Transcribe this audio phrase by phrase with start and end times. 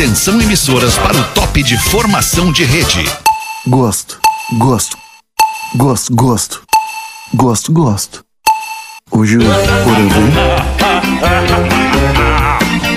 [0.00, 3.04] Atenção emissoras para o top de formação de rede.
[3.66, 4.18] Gosto,
[4.56, 4.96] gosto,
[5.76, 6.62] gosto, gosto,
[7.34, 8.24] gosto, gosto.
[9.10, 12.29] Hoje o Porã vem.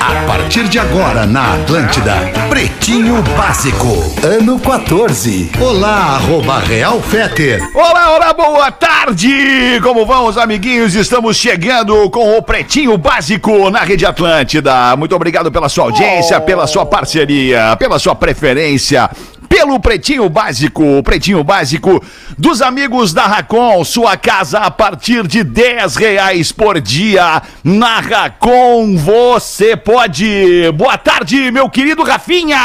[0.05, 3.88] A partir de agora na Atlântida, Pretinho Básico.
[4.22, 5.49] Ano 14.
[5.62, 7.62] Olá, arroba Real Feter.
[7.74, 9.79] Olá, olá, boa tarde!
[9.81, 10.94] Como vão os amiguinhos?
[10.94, 14.94] Estamos chegando com o Pretinho Básico na Rede Atlântida.
[14.97, 19.10] Muito obrigado pela sua audiência, pela sua parceria, pela sua preferência.
[19.48, 22.04] Pelo Pretinho Básico, o Pretinho Básico
[22.38, 27.41] dos amigos da Racon, sua casa a partir de 10 reais por dia.
[27.64, 30.72] Na Racon você pode.
[30.74, 32.58] Boa tarde, meu querido Rafinha!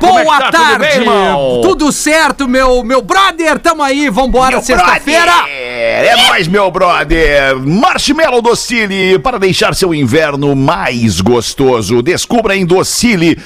[0.00, 0.50] Como é que Boa tá?
[0.50, 0.72] tarde!
[0.72, 1.60] Tudo bem, irmão?
[1.62, 3.58] Tudo certo, meu, meu brother?
[3.58, 5.32] Tamo aí, vambora, sexta-feira.
[5.32, 5.52] brother!
[5.52, 7.56] É nóis, meu brother!
[7.58, 12.02] Marshmallow Docile para deixar seu inverno mais gostoso.
[12.02, 13.38] Descubra em docile.com.br.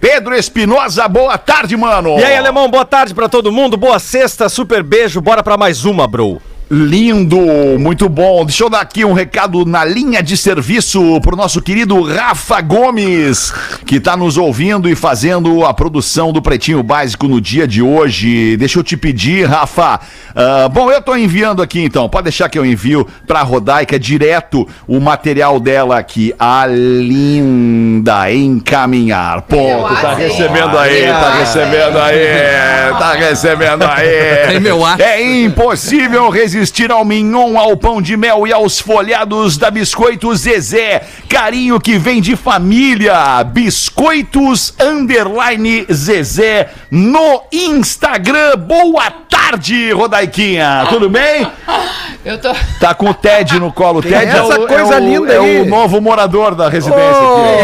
[0.00, 2.18] Pedro Espinosa, boa tarde, mano!
[2.18, 3.76] E aí, alemão, boa tarde pra todo mundo.
[3.76, 5.20] Boa sexta, super beijo.
[5.20, 6.40] Bora pra mais uma, bro.
[6.70, 7.38] Lindo,
[7.78, 8.42] muito bom.
[8.42, 13.52] Deixa eu dar aqui um recado na linha de serviço pro nosso querido Rafa Gomes,
[13.84, 18.56] que tá nos ouvindo e fazendo a produção do Pretinho Básico no dia de hoje.
[18.56, 20.00] Deixa eu te pedir, Rafa.
[20.34, 22.08] ah, bom, eu tô enviando aqui então.
[22.08, 26.34] Pode deixar que eu envio pra Rodaica direto o material dela aqui.
[26.38, 29.42] A linda encaminhar.
[29.42, 29.94] Ponto.
[30.00, 34.60] Tá recebendo aí, tá recebendo aí, tá recebendo aí.
[34.60, 34.98] Meu ar.
[34.98, 36.53] É impossível resistir
[36.90, 41.02] ao mignon, ao pão de mel e aos folhados da Biscoitos Zezé.
[41.28, 43.42] Carinho que vem de família.
[43.44, 48.56] Biscoitos Underline Zezé no Instagram.
[48.58, 50.86] Boa tarde, Rodaiquinha.
[50.88, 51.46] Tudo bem?
[52.24, 52.54] Eu tô.
[52.80, 53.98] Tá com o Ted no colo.
[53.98, 55.60] O Ted é, essa o, coisa é o- linda é aí?
[55.60, 57.54] o novo morador da residência aqui.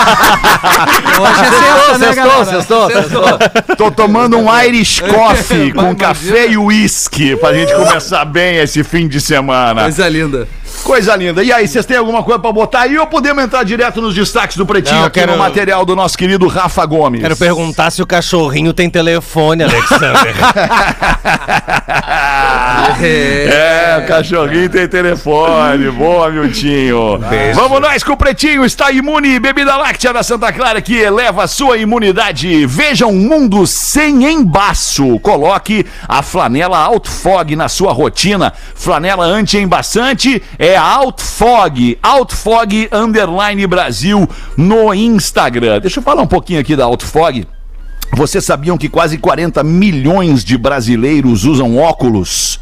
[1.21, 2.45] Hoje é sexta, né, galera?
[2.45, 3.75] sextou, sextou.
[3.77, 9.07] Tô tomando um Irish Coffee com café e uísque pra gente começar bem esse fim
[9.07, 9.83] de semana.
[9.83, 10.47] Coisa linda.
[10.83, 11.43] Coisa linda.
[11.43, 14.57] E aí, vocês têm alguma coisa pra botar aí ou podemos entrar direto nos destaques
[14.57, 17.21] do Pretinho Não, aqui quero- no material do nosso querido Rafa Gomes?
[17.21, 20.35] Quero perguntar se o cachorrinho tem telefone, Alexander.
[23.03, 25.89] É, o cachorrinho tem telefone.
[25.91, 27.19] Boa, Miltinho.
[27.55, 28.63] Vamos nós com o Pretinho.
[28.63, 29.39] Está imune.
[29.39, 32.65] Bebida láctea da Santa Clara que eleva a sua imunidade.
[32.67, 35.19] Veja um mundo sem embaço.
[35.19, 38.53] Coloque a flanela Outfog na sua rotina.
[38.75, 41.97] Flanela anti-embaçante é a Outfog.
[42.01, 44.27] Outfog Underline Brasil
[44.57, 45.79] no Instagram.
[45.79, 47.47] Deixa eu falar um pouquinho aqui da Outfog.
[48.13, 52.59] Vocês sabiam que quase 40 milhões de brasileiros usam óculos?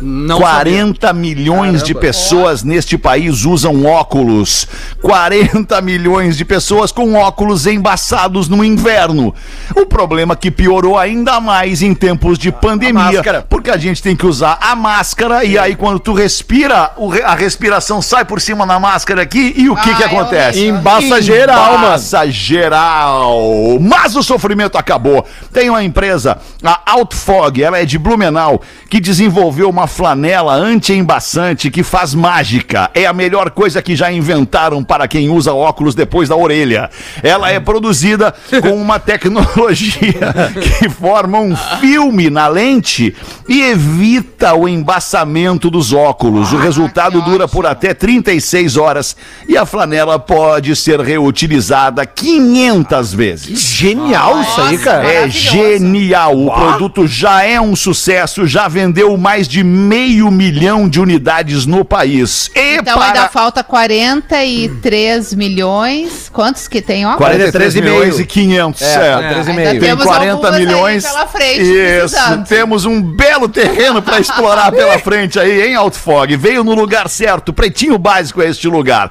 [0.00, 4.66] Não 40 milhões de pessoas neste país usam óculos.
[5.00, 9.34] 40 milhões de pessoas com óculos embaçados no inverno.
[9.76, 13.04] O problema que piorou ainda mais em tempos de pandemia.
[13.04, 13.46] máscara.
[13.48, 16.92] Porque a gente tem que usar a máscara e aí quando tu respira,
[17.24, 20.66] a respiração sai por cima da máscara aqui e o que Ah, que é acontece?
[20.66, 21.86] Embaça geral, mano.
[21.86, 23.78] Embaça geral.
[23.80, 25.24] Mas o sofrimento acabou.
[25.52, 31.70] Tem uma empresa, a Outfog, ela é de Blumenau, que desenvolveu uma a flanela anti-embaçante
[31.70, 32.90] que faz mágica.
[32.94, 36.90] É a melhor coisa que já inventaram para quem usa óculos depois da orelha.
[37.22, 40.34] Ela é produzida com uma tecnologia
[40.80, 43.14] que forma um filme na lente
[43.46, 46.52] e evita o embaçamento dos óculos.
[46.54, 49.14] O resultado que dura por até 36 horas
[49.46, 53.60] e a flanela pode ser reutilizada 500 vezes.
[53.60, 55.06] Genial isso aí, cara.
[55.06, 56.38] É genial.
[56.38, 61.84] O produto já é um sucesso, já vendeu mais de meio milhão de unidades no
[61.84, 62.50] país.
[62.54, 66.30] E Então para ainda falta 43 milhões.
[66.32, 67.16] Quantos que tem, ó?
[67.16, 68.82] 43 43 milhões e 500.
[68.82, 69.70] É, É, 43 e Ainda.
[69.70, 71.04] Tem Temos 40 algumas aí milhões.
[71.04, 72.14] pela frente, Isso.
[72.14, 72.46] precisando.
[72.46, 76.36] Temos um belo terreno para explorar pela frente aí, em Altfog.
[76.36, 77.52] Veio no lugar certo.
[77.52, 79.10] Pretinho Básico é este lugar.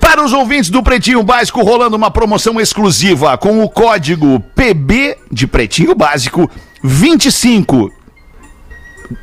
[0.00, 5.46] Para os ouvintes do Pretinho Básico, rolando uma promoção exclusiva com o código PB de
[5.46, 6.50] Pretinho Básico
[6.82, 8.01] 25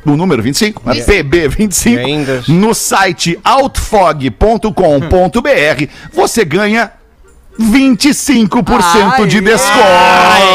[0.04, 0.94] o número 25, né?
[0.94, 2.44] PB25, Ainda.
[2.48, 4.70] no site outfog.com.br,
[6.12, 6.92] você ganha
[7.60, 9.42] 25% de Ai,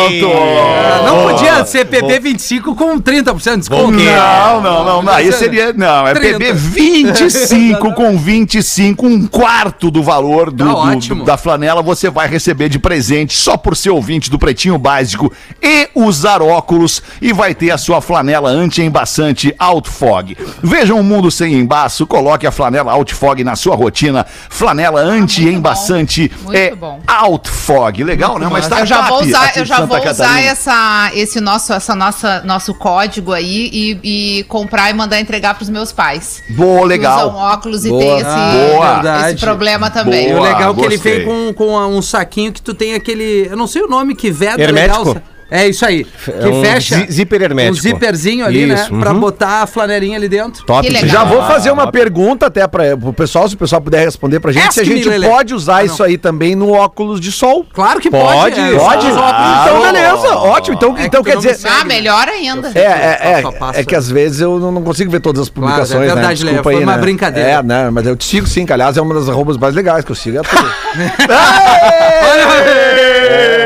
[0.09, 1.05] desconto.
[1.05, 3.91] Não podia ser PB25 com 30% de desconto.
[3.91, 5.13] Não, não, não, não.
[5.13, 5.71] Aí seria.
[5.73, 6.37] Não, é 30.
[6.39, 11.23] PB 25 com 25, um quarto do valor do, Tá do- ótimo.
[11.23, 15.31] da flanela você vai receber de presente só por ser ouvinte do Pretinho Básico
[15.61, 20.35] e usar óculos e vai ter a sua flanela anti-embaçante Outfog.
[20.61, 24.25] Veja um mundo sem embaço, coloque a flanela Outfog na sua rotina.
[24.49, 26.94] Flanela anti-embaçante Muito é bom.
[27.07, 28.03] Outfog.
[28.03, 28.47] Legal, né?
[28.49, 32.73] Mas Eu já vou usar, eu já vou usar essa, esse nosso, essa nossa, nosso
[32.73, 36.43] código aí e, e comprar e mandar entregar pros meus pais.
[36.49, 37.27] Boa, Que legal.
[37.29, 38.01] Usam óculos e Boa.
[38.01, 39.29] tem esse, Boa.
[39.29, 40.29] Esse problema também.
[40.29, 40.47] E o Boa.
[40.49, 43.47] legal é que ele vem com, com um saquinho que tu tem aquele.
[43.49, 45.09] Eu não sei o nome que veda Hermético?
[45.09, 45.34] legal.
[45.49, 46.03] É isso aí.
[46.03, 47.05] Que É um fecha.
[47.11, 47.77] zíper hermético.
[47.77, 48.99] Um zíperzinho ali, Isso, né?
[48.99, 49.19] Pra uhum.
[49.19, 50.65] botar a flanelinha ali dentro.
[50.65, 50.87] Top.
[50.87, 51.07] Que.
[51.07, 54.39] Já vou fazer uma Ah, pergunta até para o pessoal, se o pessoal puder responder
[54.39, 57.19] pra gente, se a Ask me, gente pode usar Ah, isso aí também no óculos
[57.21, 57.65] de sol.
[57.73, 58.59] Claro que Pode, pode.
[58.59, 59.07] é, Pode?
[59.07, 60.35] óculos, Então, beleza.
[60.35, 60.75] Ótimo.
[60.77, 61.57] Então, É que então tu quer dizer.
[61.69, 62.71] Ah, melhor ainda.
[62.73, 63.43] É, é, é,
[63.81, 66.51] é que às vezes eu não, consigo ver todas as Claro, publicações, é verdade, né?
[66.53, 67.01] Léo, foi uma né?
[67.01, 67.49] brincadeira.
[67.49, 67.89] É, né?
[67.91, 70.15] Mas eu te sigo sim, que aliás é uma das arrobas mais legais que eu
[70.15, 70.37] sigo.
[70.39, 70.65] É tudo.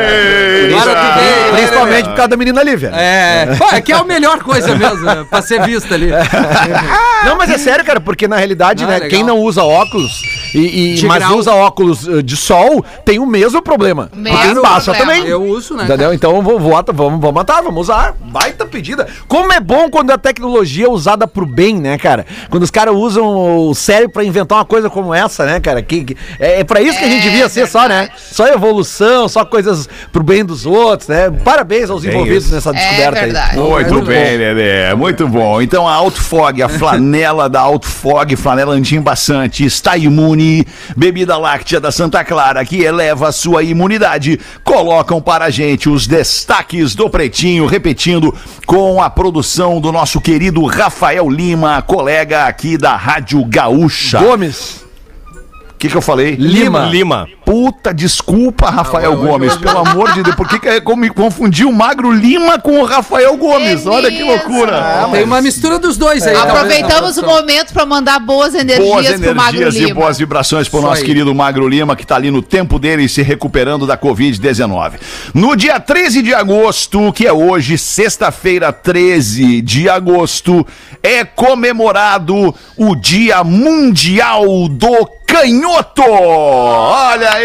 [1.82, 2.92] Principalmente por causa da menina Lívia.
[2.94, 6.10] É, pô, é que é a melhor coisa mesmo, né, pra ser vista ali.
[7.26, 10.22] Não, mas é sério, cara, porque na realidade, Ah, né, quem não usa óculos,
[10.54, 11.38] e, e- mas grau.
[11.38, 14.10] usa óculos eh, de sol, tem o mesmo problema.
[14.14, 15.14] Mesmo porque embaça problema.
[15.14, 15.30] também.
[15.32, 15.84] Eu uso, né?
[15.84, 16.06] Entendeu?
[16.06, 16.16] cara?
[16.16, 18.14] Então vou, vou, vamos, vamos matar, vamos usar.
[18.22, 19.08] Baita pedida.
[19.28, 22.26] Como é bom quando a tecnologia é usada pro bem, né, cara?
[22.50, 25.82] Quando os caras usam o cérebro pra inventar uma coisa como essa, né, cara?
[25.82, 28.00] Que, que- é, é pra isso que a gente É devia ser só, né?
[28.00, 28.22] verdade.
[28.32, 31.30] Só evolução, só coisas pro bem dos outros, né?
[31.44, 32.54] Parabéns aos envolvidos isso.
[32.56, 33.52] nessa É descoberta verdade.
[33.52, 33.58] aí.
[33.60, 34.96] Muito Muito bem, Lelê.
[34.96, 35.62] Muito bom.
[35.62, 40.39] Então a Outfog, a flanela da Outfog, flanela anti-embaçante, está imune.
[40.96, 44.40] Bebida láctea da Santa Clara, que eleva a sua imunidade.
[44.64, 48.34] Colocam para a gente os destaques do Pretinho, repetindo
[48.66, 54.20] com a produção do nosso querido Rafael Lima, colega aqui da Rádio Gaúcha.
[54.20, 54.86] O Gomes.
[55.78, 56.36] que, que eu falei?
[56.36, 56.86] Lima.
[56.86, 57.28] Lima.
[57.50, 60.36] Puta, desculpa, Rafael Gomes, pelo amor de Deus.
[60.36, 63.88] Por que, que eu me confundi o Magro Lima com o Rafael Gomes?
[63.88, 65.08] É Olha que loucura.
[65.12, 66.36] Tem uma mistura dos dois aí.
[66.36, 70.00] talvez, Aproveitamos o momento para mandar boas energias, Boas pro Magro energias e Lima.
[70.00, 71.08] boas vibrações pro Isso nosso aí.
[71.08, 75.00] querido Magro Lima, que tá ali no tempo dele se recuperando da Covid-19.
[75.34, 80.64] No dia 13 de agosto, que é hoje, sexta-feira, 13 de agosto,
[81.02, 86.02] é comemorado o Dia Mundial do Canhoto!
[86.02, 87.39] Olha aí,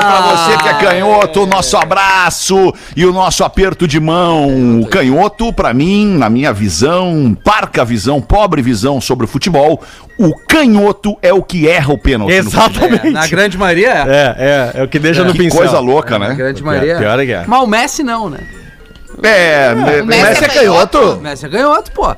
[0.00, 4.80] pra você que é canhoto, o nosso abraço e o nosso aperto de mão.
[4.80, 9.82] O canhoto, pra mim, na minha visão, parca visão, pobre visão sobre o futebol,
[10.18, 12.32] o canhoto é o que erra o pênalti.
[12.32, 13.06] Exatamente.
[13.06, 13.94] É, na grande maioria é.
[14.08, 15.58] É, é, é o que deixa no Que pincel.
[15.58, 16.34] coisa louca, Na né?
[16.34, 17.44] grande maioria pior é que é.
[17.46, 18.38] Mas o Messi não, né?
[19.22, 19.72] É,
[20.02, 20.98] O Messi é canhoto?
[20.98, 22.14] O Messi ganhou outro, pô.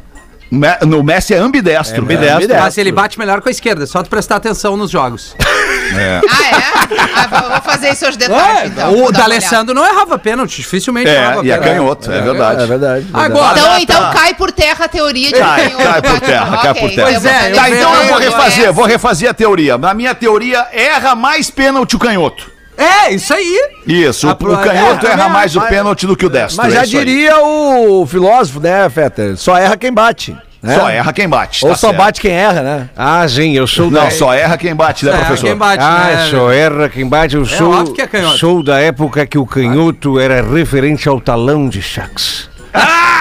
[0.87, 2.03] No Messi é ambidestro.
[2.03, 2.57] ambidestro.
[2.59, 5.37] Mas ele bate melhor com a esquerda, só tu prestar atenção nos jogos.
[5.97, 6.99] Ah, é?
[7.17, 9.05] Ah, vou- fazer isso hoje de tarde, então.
[9.05, 11.69] o D'Alessandro não errava pênalti, dificilmente É, errava e é pênalti.
[11.79, 12.63] canhoto, é verdade.
[12.63, 13.07] É verdade.
[13.13, 13.59] Agora.
[13.59, 15.85] Então, então cai por terra a teoria de Cai, canhoto.
[15.85, 17.11] cai por terra, cai por terra.
[17.11, 18.73] Pois é, Tá, então eu vou vejo refazer, essa.
[18.73, 19.79] vou refazer a teoria.
[19.79, 22.51] Na minha teoria, erra mais pênalti o canhoto.
[22.77, 23.71] É, isso aí.
[23.87, 26.63] Isso, o, A o canhoto é, erra é, mais o pênalti do que o destro.
[26.63, 26.89] Mas é já aí.
[26.89, 29.37] diria o filósofo, né, Fetter?
[29.37, 30.37] Só erra quem bate.
[30.63, 30.75] Né?
[30.75, 31.65] Só erra quem bate.
[31.65, 31.99] Ou tá só certo.
[31.99, 32.91] bate quem erra, né?
[32.97, 34.11] Ah, sim, eu sou Não, da...
[34.11, 35.47] só erra quem bate, né, É, professor?
[35.47, 36.27] quem bate, Ah, né?
[36.31, 37.37] só erra quem bate.
[37.37, 41.69] Eu sou, óbvio que é sou da época que o canhoto era referente ao talão
[41.69, 42.49] de Chax.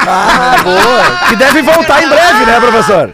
[0.09, 1.29] Ah, boa.
[1.29, 3.13] Que deve voltar em breve, né, professor?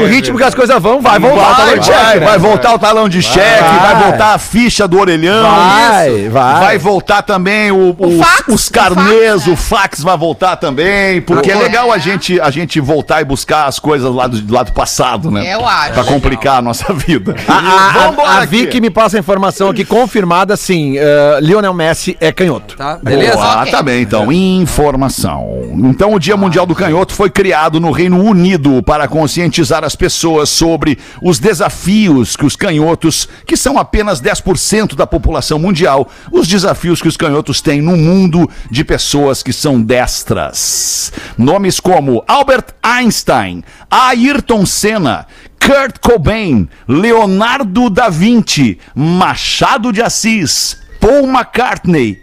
[0.00, 2.26] no ritmo que as coisas vão, vai voltar o talão de cheque, vai, né?
[2.26, 5.42] vai voltar o talão de cheque, vai voltar a ficha do orelhão.
[5.50, 6.30] Vai, Isso.
[6.30, 6.60] vai.
[6.60, 9.52] Vai voltar também o, os, fax, os o carnês, fax, né?
[9.52, 11.58] o fax vai voltar também, porque é É.
[11.58, 15.52] legal a gente, a gente voltar e buscar as coisas lá do, do passado, né?
[15.54, 15.92] Eu acho.
[15.92, 17.34] Pra complicar a nossa vida.
[17.46, 18.44] A, a, a, a.
[18.44, 20.96] Vicky me passa a informação aqui confirmada, sim.
[20.98, 22.76] eh, Lionel Messi é canhoto.
[22.76, 23.34] Tá, beleza?
[23.34, 23.72] Boa, Ok.
[23.72, 24.32] tá bem, então.
[24.32, 25.46] Informação.
[25.84, 30.48] Então, o Dia Mundial do Canhoto foi criado no Reino Unido para conscientizar as pessoas
[30.48, 37.02] sobre os desafios que os canhotos, que são apenas 10% da população mundial, os desafios
[37.02, 41.12] que os canhotos têm no mundo de pessoas que são destras.
[41.36, 45.26] Nomes como Albert Einstein, Ayrton Senna,
[45.58, 52.20] Kurt Cobain, Leonardo da Vinci, Machado de Assis, Paul McCartney,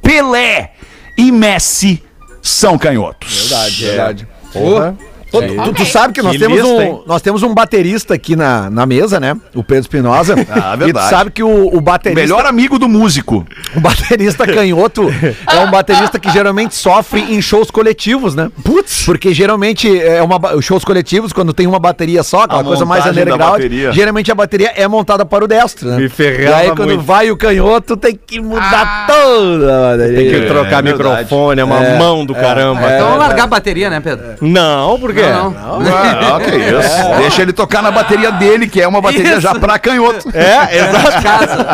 [0.00, 0.72] Pelé
[1.18, 2.02] e Messi
[2.42, 3.48] são canhotos.
[3.48, 4.28] Verdade, verdade.
[4.52, 4.96] Porra.
[5.32, 7.02] Tu, tu- tu sabe que nós Que temos, lista, um, hein?
[7.06, 9.34] nós temos um baterista aqui na, na mesa, né?
[9.54, 10.34] O Pedro Espinosa.
[10.52, 11.08] Ah, E tu verdade.
[11.10, 12.20] sabe que o, o baterista.
[12.20, 13.44] Melhor amigo do músico.
[13.74, 15.08] O baterista canhoto
[15.50, 18.50] é um baterista que geralmente sofre em shows coletivos, né?
[18.62, 19.04] Putz.
[19.06, 23.06] Porque geralmente é uma shows coletivos, quando tem uma bateria só, aquela A coisa mais
[23.06, 23.92] underground, bateria.
[23.92, 25.96] geralmente a bateria é montada para o destro, né?
[25.96, 27.02] Me ferrava E aí quando muito.
[27.02, 29.06] vai o canhoto, tem que mudar Ah.
[29.08, 30.16] toda a bateria.
[30.16, 30.92] Tem que É, trocar verdade.
[30.92, 32.82] microfone, é uma mão do caramba.
[32.92, 34.24] Então vamos largar a bateria, né, Pedro?
[34.40, 35.30] Não, por quê?
[35.30, 35.82] Não, não.
[35.94, 37.18] Ah, que isso.
[37.18, 39.40] Deixa ele tocar na bateria dele, que é uma bateria Isso.
[39.40, 40.28] já pra canhoto.
[40.34, 41.22] É, exato.
[41.22, 41.66] Casa.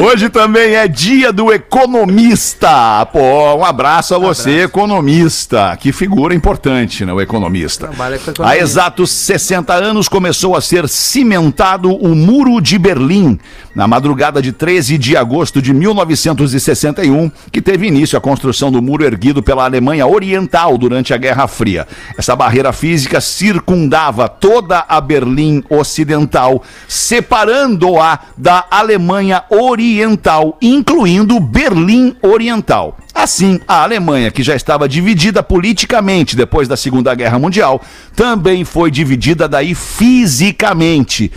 [0.02, 3.06] Hoje também é dia do economista.
[3.06, 5.76] Pô, um abraço a você, economista.
[5.78, 7.12] Que figura importante, né?
[7.12, 7.88] O economista.
[7.88, 8.58] Trabalha com economia.
[8.58, 13.38] Há exatos 60 anos começou a ser cimentado o Muro de Berlim,
[13.74, 19.04] na madrugada de 13 de agosto de 1961, que teve início a construção do muro
[19.04, 21.86] erguido pela Alemanha Oriental durante a Guerra Fria.
[22.18, 32.98] Essa barreira física circundava toda a Berlim Ocidental, separando-a da Alemanha Oriental, incluindo Berlim Oriental.
[33.14, 37.82] Assim, a Alemanha, que já estava dividida politicamente depois da Segunda Guerra Mundial,
[38.16, 41.30] também foi dividida daí fisicamente.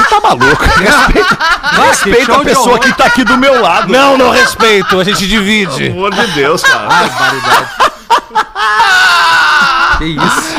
[0.09, 0.65] Tá maluco?
[1.89, 3.93] Respeita show a pessoa que tá aqui do meu lado.
[3.93, 5.91] não, não respeito, a gente divide.
[5.91, 6.89] Pelo amor de Deus, cara.
[9.99, 10.55] Que isso?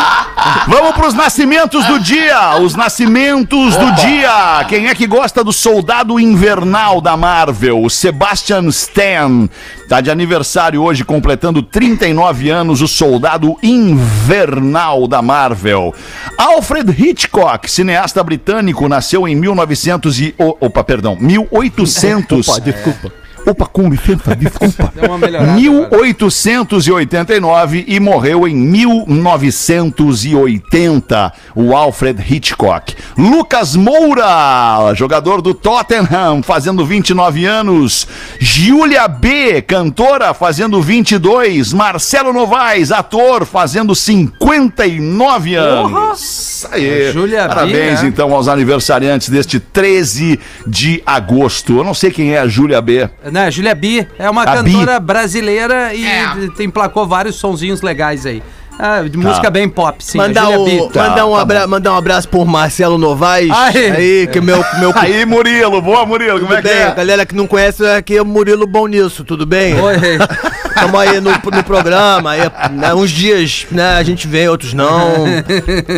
[0.67, 2.57] Vamos pros nascimentos do dia.
[2.61, 4.65] Os nascimentos do dia.
[4.67, 7.81] Quem é que gosta do soldado invernal da Marvel?
[7.83, 9.47] O Sebastian Stan.
[9.87, 15.93] Tá de aniversário hoje, completando 39 anos, o soldado invernal da Marvel.
[16.37, 20.35] Alfred Hitchcock, cineasta britânico, nasceu em 1900 e...
[20.37, 22.47] o- Opa, perdão, 1800...
[22.47, 23.11] Opa, desculpa.
[23.49, 24.91] Opa, com licença, desculpa.
[24.93, 25.53] Deu uma melhorada.
[25.53, 32.95] 1889 e morreu em 1980, o Alfred Hitchcock.
[33.17, 38.07] Lucas Moura, jogador do Tottenham, fazendo 29 anos.
[38.39, 41.73] Júlia B, cantora, fazendo 22.
[41.73, 46.67] Marcelo Novaes, ator, fazendo 59 anos.
[46.71, 47.11] Aí.
[47.11, 48.09] Júlia B, Parabéns, né?
[48.09, 51.77] então, aos aniversariantes deste 13 de agosto.
[51.77, 53.09] Eu não sei quem é a Júlia B.
[53.39, 56.27] Né, Júlia B é uma A cantora brasileira e É.
[56.57, 58.43] tem emplacou vários sonzinhos legais aí.
[58.77, 60.17] Ah, de música bem pop, sim.
[60.17, 60.89] Mandar, o, B.
[60.93, 63.51] Tá, mandar, um tá abra, mandar um abraço por Marcelo Novaes.
[63.51, 63.91] Aí.
[63.91, 64.63] Aí, que meu.
[64.79, 66.83] meu Aí, Murilo, boa, Murilo, como é tudo que bem?
[66.85, 66.95] A é?
[66.95, 69.77] galera que não conhece aqui é o Murilo Bom Nisso, tudo bem?
[69.77, 69.95] Oi.
[70.69, 75.25] Estamos aí no, no programa, aí, né, uns dias né, a gente vem, outros não.
[75.25, 75.43] Né,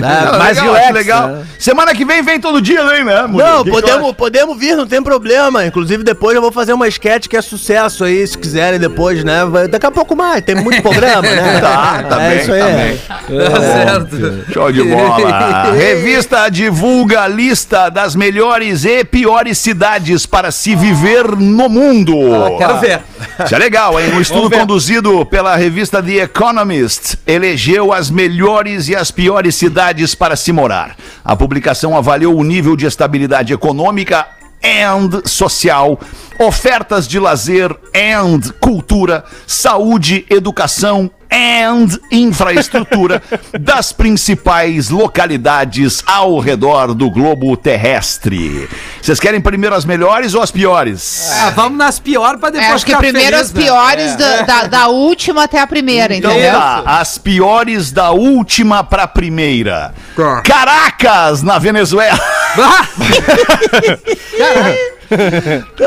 [0.03, 1.27] Ah, mais legal, relax, legal.
[1.27, 1.43] né?
[1.59, 3.37] Semana que vem vem todo dia, hein, né, Murilo?
[3.51, 5.65] Não, Que que tu podemos, podemos vir, não tem problema.
[5.65, 9.45] Inclusive, depois eu vou fazer uma sketch que é sucesso aí, se quiserem depois, né?
[9.45, 11.59] Vai- Daqui a pouco mais, tem muito programa, né?
[11.61, 12.59] Tá, tá é bem, isso aí.
[13.07, 13.39] tá bem.
[13.51, 14.51] Tá certo.
[14.53, 15.71] Show de bola.
[15.75, 22.15] Revista divulga a lista das melhores e piores cidades para se viver no mundo.
[22.57, 23.01] Quero ver.
[23.45, 24.11] Isso é legal, hein?
[24.13, 30.35] Um estudo conduzido pela revista The Economist, elegeu as melhores e as piores cidades para
[30.35, 30.95] se morar.
[31.25, 34.27] A publicação avaliou o nível de estabilidade econômica
[34.63, 35.99] and social,
[36.39, 43.21] ofertas de lazer and cultura, saúde, educação and infraestrutura
[43.57, 48.67] das principais localidades ao redor do globo terrestre.
[49.01, 51.29] Vocês querem primeiro as melhores ou as piores?
[51.31, 53.61] Ah, vamos nas piores pra É, depois acho que primeiro feliz, as né?
[53.61, 56.51] piores da, da, da última até a primeira, Então entendeu?
[56.51, 59.93] tá, as piores da última pra primeira.
[60.15, 60.41] Tá.
[60.41, 62.19] Caracas, na Venezuela.
[62.59, 62.87] Ah,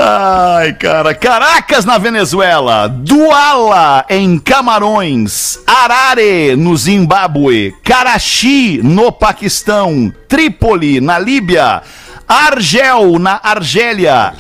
[0.00, 1.14] Ai, cara.
[1.14, 2.88] Caracas, na Venezuela.
[2.88, 5.59] Duala, em Camarões.
[5.66, 7.75] Arare, no Zimbábue.
[7.83, 10.12] Karachi, no Paquistão.
[10.28, 11.83] Trípoli, na Líbia.
[12.26, 14.33] Argel, na Argélia.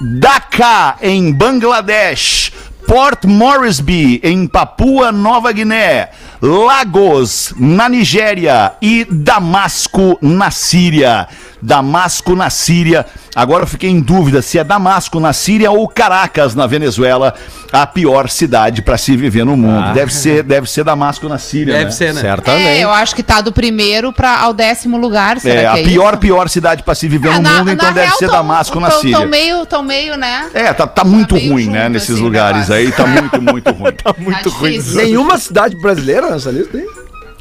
[0.00, 2.52] Dhaka, em Bangladesh.
[2.86, 6.10] Port Moresby, em Papua Nova Guiné.
[6.40, 8.72] Lagos, na Nigéria.
[8.82, 11.28] E Damasco, na Síria.
[11.60, 13.06] Damasco, na Síria.
[13.36, 17.32] Agora eu fiquei em dúvida se é Damasco, na Síria ou Caracas, na Venezuela,
[17.72, 19.92] a pior cidade para se viver no mundo.
[19.94, 21.72] Deve, ser, deve ser Damasco, na Síria.
[21.74, 21.90] Deve né?
[21.92, 22.20] ser, né?
[22.20, 22.80] É, Certamente.
[22.80, 25.84] eu acho que tá do primeiro pra, ao décimo lugar, será É, que a é
[25.84, 26.20] pior, isso?
[26.20, 28.34] pior cidade para se viver É, no na- mundo, então na deve real, ser tão-
[28.34, 29.16] Damasco, na tão- Síria.
[29.18, 30.50] Tão meio, tão meio, né?
[30.52, 32.70] É, tá, tá muito meio ruim, junto, né, nesses assim, o lugares.
[32.74, 33.94] Aí, tá muito, muito ruim.
[34.18, 34.82] Muito ruim.
[34.94, 36.86] Nenhuma cidade brasileira nessa lista, hein?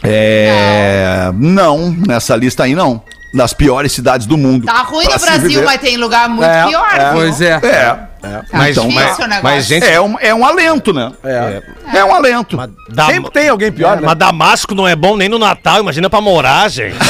[0.03, 1.31] É.
[1.35, 3.01] Não, nessa lista aí não.
[3.33, 4.65] Das piores cidades do mundo.
[4.65, 5.63] Tá ruim no Brasil, viver.
[5.63, 6.87] mas tem lugar muito É, pior.
[6.93, 7.11] é.
[7.13, 7.51] Pois é.
[7.63, 7.97] É.
[8.21, 9.39] Tá Mas- difícil mas- o negócio.
[9.43, 11.11] mas, gente- É um, é um alento, né?
[11.23, 11.63] É.
[11.95, 12.57] É um alento.
[12.89, 14.03] Dam- Sempre tem alguém pior, né?
[14.05, 16.97] Mas Damasco não é bom nem no Natal, imagina pra morar, gente.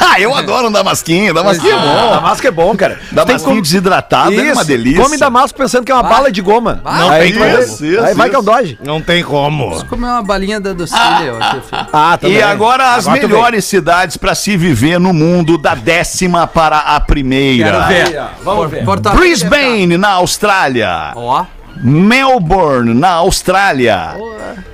[0.00, 1.34] Ah, eu adoro um damasquinho.
[1.34, 2.10] Damasquinho é Bom, bom.
[2.10, 2.98] Damasco é bom, cara.
[3.12, 5.02] Damasquinho desidratado é uma delícia.
[5.02, 6.80] Come Damasco pensando que é uma bala de goma.
[6.84, 7.62] Não aí tem vai, como.
[7.62, 8.50] Isso, isso, aí vai que é um isso.
[8.50, 8.78] Dodge.
[8.82, 9.84] Não tem como.
[9.84, 11.60] Comer uma balinha da docilha, eu acho.
[11.62, 11.86] filho.
[11.92, 16.78] Ah, E agora as Agora melhores cidades para se viver no mundo, da décima para
[16.78, 17.70] a primeira.
[17.70, 18.22] Quero ver.
[18.42, 18.84] Vamos ver.
[18.84, 21.12] Porto Alegre Brisbane, na Austrália.
[21.14, 21.44] Ó.
[21.82, 24.14] Melbourne, na Austrália.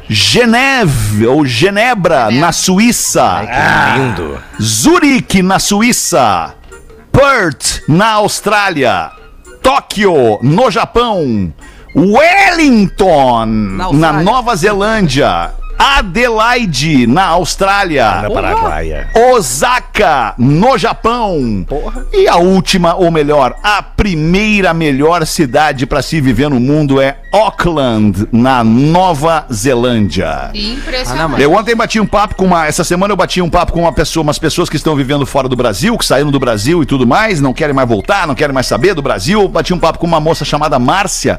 [0.08, 3.42] Geneve, ou Genebra, na Suíça.
[3.96, 4.38] Lindo.
[4.60, 6.54] Zurique, na Suíça.
[7.10, 9.10] Perth, na Austrália.
[9.62, 11.52] Tóquio, no Japão.
[11.95, 14.23] Wellington, na, Austrália.
[14.23, 15.50] Nova Zelândia.
[15.78, 18.23] Adelaide, na Austrália.
[18.23, 19.08] Na Paraguaia.
[19.32, 21.67] Osaka, no Japão.
[22.12, 27.19] E a última, ou melhor, a primeira melhor cidade para se viver no mundo é
[27.32, 30.50] Auckland, na Nova Zelândia.
[30.54, 31.43] Impressionante.
[31.43, 32.67] Eu ontem bati um papo com uma.
[32.67, 35.49] Essa semana eu bati um papo com uma pessoa, umas pessoas que estão vivendo fora
[35.49, 38.54] do Brasil, que saíram do Brasil e tudo mais, não querem mais voltar, não querem
[38.54, 39.43] mais saber do Brasil.
[39.43, 41.39] Eu bati um papo com uma moça chamada Márcia,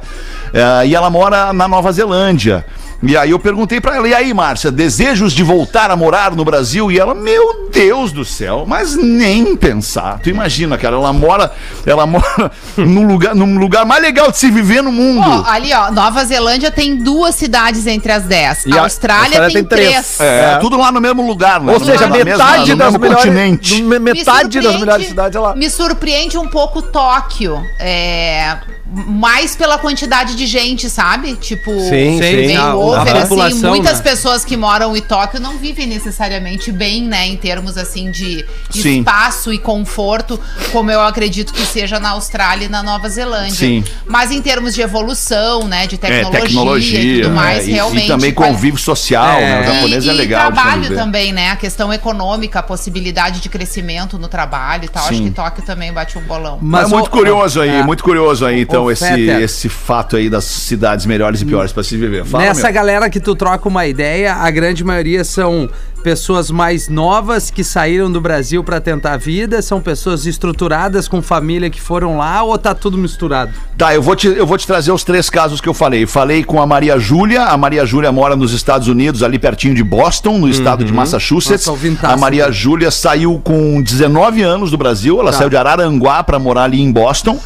[0.53, 2.65] eh, e ela mora na Nova Zelândia.
[3.03, 6.43] E aí eu perguntei pra ela, e aí, Márcia, desejos de voltar a morar no
[6.43, 6.91] Brasil?
[6.91, 10.19] E ela, meu Deus do céu, mas nem pensar.
[10.23, 11.51] Tu imagina, cara, ela mora,
[11.85, 15.45] ela mora num lugar, num lugar mais legal de se viver no mundo.
[15.47, 18.65] Ali, ó, Nova Zelândia tem duas cidades entre as dez.
[18.65, 20.17] E A a Austrália, Austrália tem, tem três.
[20.17, 20.19] três.
[20.21, 21.73] É, tudo lá no mesmo lugar, né?
[21.73, 23.23] Ou seja, Na mesma- metade no das mesmo melhores.
[23.25, 23.81] continente.
[23.83, 25.55] me- Me Metade das melhores cidades é lá.
[25.55, 27.61] Me surpreende um pouco Tóquio.
[27.79, 28.57] É,
[28.89, 31.35] mais pela quantidade de gente, sabe?
[31.35, 32.55] Tipo, Sim, bem sim.
[32.55, 33.61] A- a over, assim.
[33.67, 34.03] Muitas né?
[34.03, 37.27] pessoas que moram em Tóquio não vivem necessariamente bem, né?
[37.27, 38.99] Em termos, assim, de Sim.
[38.99, 40.39] espaço e conforto,
[40.71, 43.55] como eu acredito que seja na Austrália e na Nova Zelândia.
[43.55, 43.83] Sim.
[44.05, 45.85] Mas em termos de evolução, né?
[45.85, 46.99] De É, tecnologia, tecnologia.
[47.01, 48.05] e tudo mais, é, e- realmente...
[48.05, 49.61] E, também quali- convívio social, né?
[49.61, 51.51] O japonês e, é e legal de trabalho também, né?
[51.51, 55.03] A questão econômica, a possibilidade de crescimento no trabalho e tal.
[55.03, 55.25] Acho Sim.
[55.25, 56.57] que Tóquio também bate um bolão.
[56.61, 57.83] Mas é muito o- curioso aí, é.
[57.83, 61.83] muito curioso aí, então, Ô, esse, esse fato aí das cidades melhores e piores pra
[61.83, 62.25] se viver.
[62.25, 62.73] Fala, Nessa meu.
[62.73, 65.69] galera que tu troca uma ideia, a grande maioria são
[66.03, 71.21] pessoas mais novas que saíram do Brasil pra tentar a vida, são pessoas estruturadas com
[71.21, 73.51] família que foram lá ou tá tudo misturado?
[73.77, 76.05] Tá, eu vou, te, eu vou te trazer os três casos que eu falei.
[76.05, 77.43] Falei com a Maria Júlia.
[77.43, 81.65] A Maria Júlia mora nos Estados Unidos, ali pertinho de Boston, no estado de Massachusetts.
[81.67, 82.51] Nossa, a Maria né?
[82.53, 85.19] Júlia saiu com 19 anos do Brasil.
[85.19, 85.39] Ela Tá.
[85.39, 87.37] saiu de Araranguá para morar ali em Boston.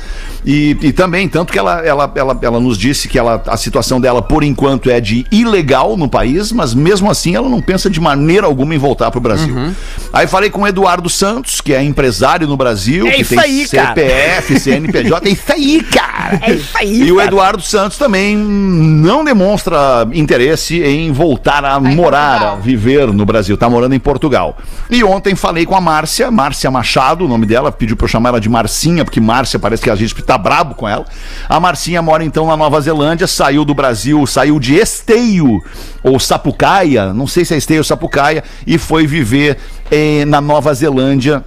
[0.45, 4.01] E, e também, tanto que ela, ela, ela, ela nos disse que ela, a situação
[4.01, 7.99] dela, por enquanto, é de ilegal no país, mas mesmo assim ela não pensa de
[7.99, 9.53] maneira alguma em voltar para o Brasil.
[9.53, 9.73] Uhum.
[10.11, 13.39] Aí falei com o Eduardo Santos, que é empresário no Brasil, É que isso tem
[13.39, 13.87] aí, cara.
[13.89, 16.39] CPF, CNPJ, é isso aí, cara!
[16.41, 17.03] É isso aí.
[17.03, 17.27] E o cara.
[17.27, 22.55] Eduardo Santos também não demonstra interesse em voltar a morar, Portugal.
[22.55, 23.57] a viver no Brasil.
[23.57, 24.57] Tá morando em Portugal.
[24.89, 28.29] E ontem falei com a Márcia, Márcia Machado, o nome dela, pediu pra eu chamar
[28.29, 31.05] ela de Marcinha, porque Márcia parece que a gente tá brabo com ela.
[31.49, 35.61] A Marcinha mora então na Nova Zelândia, saiu do Brasil, saiu de Esteio
[36.01, 39.57] ou Sapucaia, não sei se é Esteio ou Sapucaia, e foi viver
[39.91, 41.43] eh, na Nova Zelândia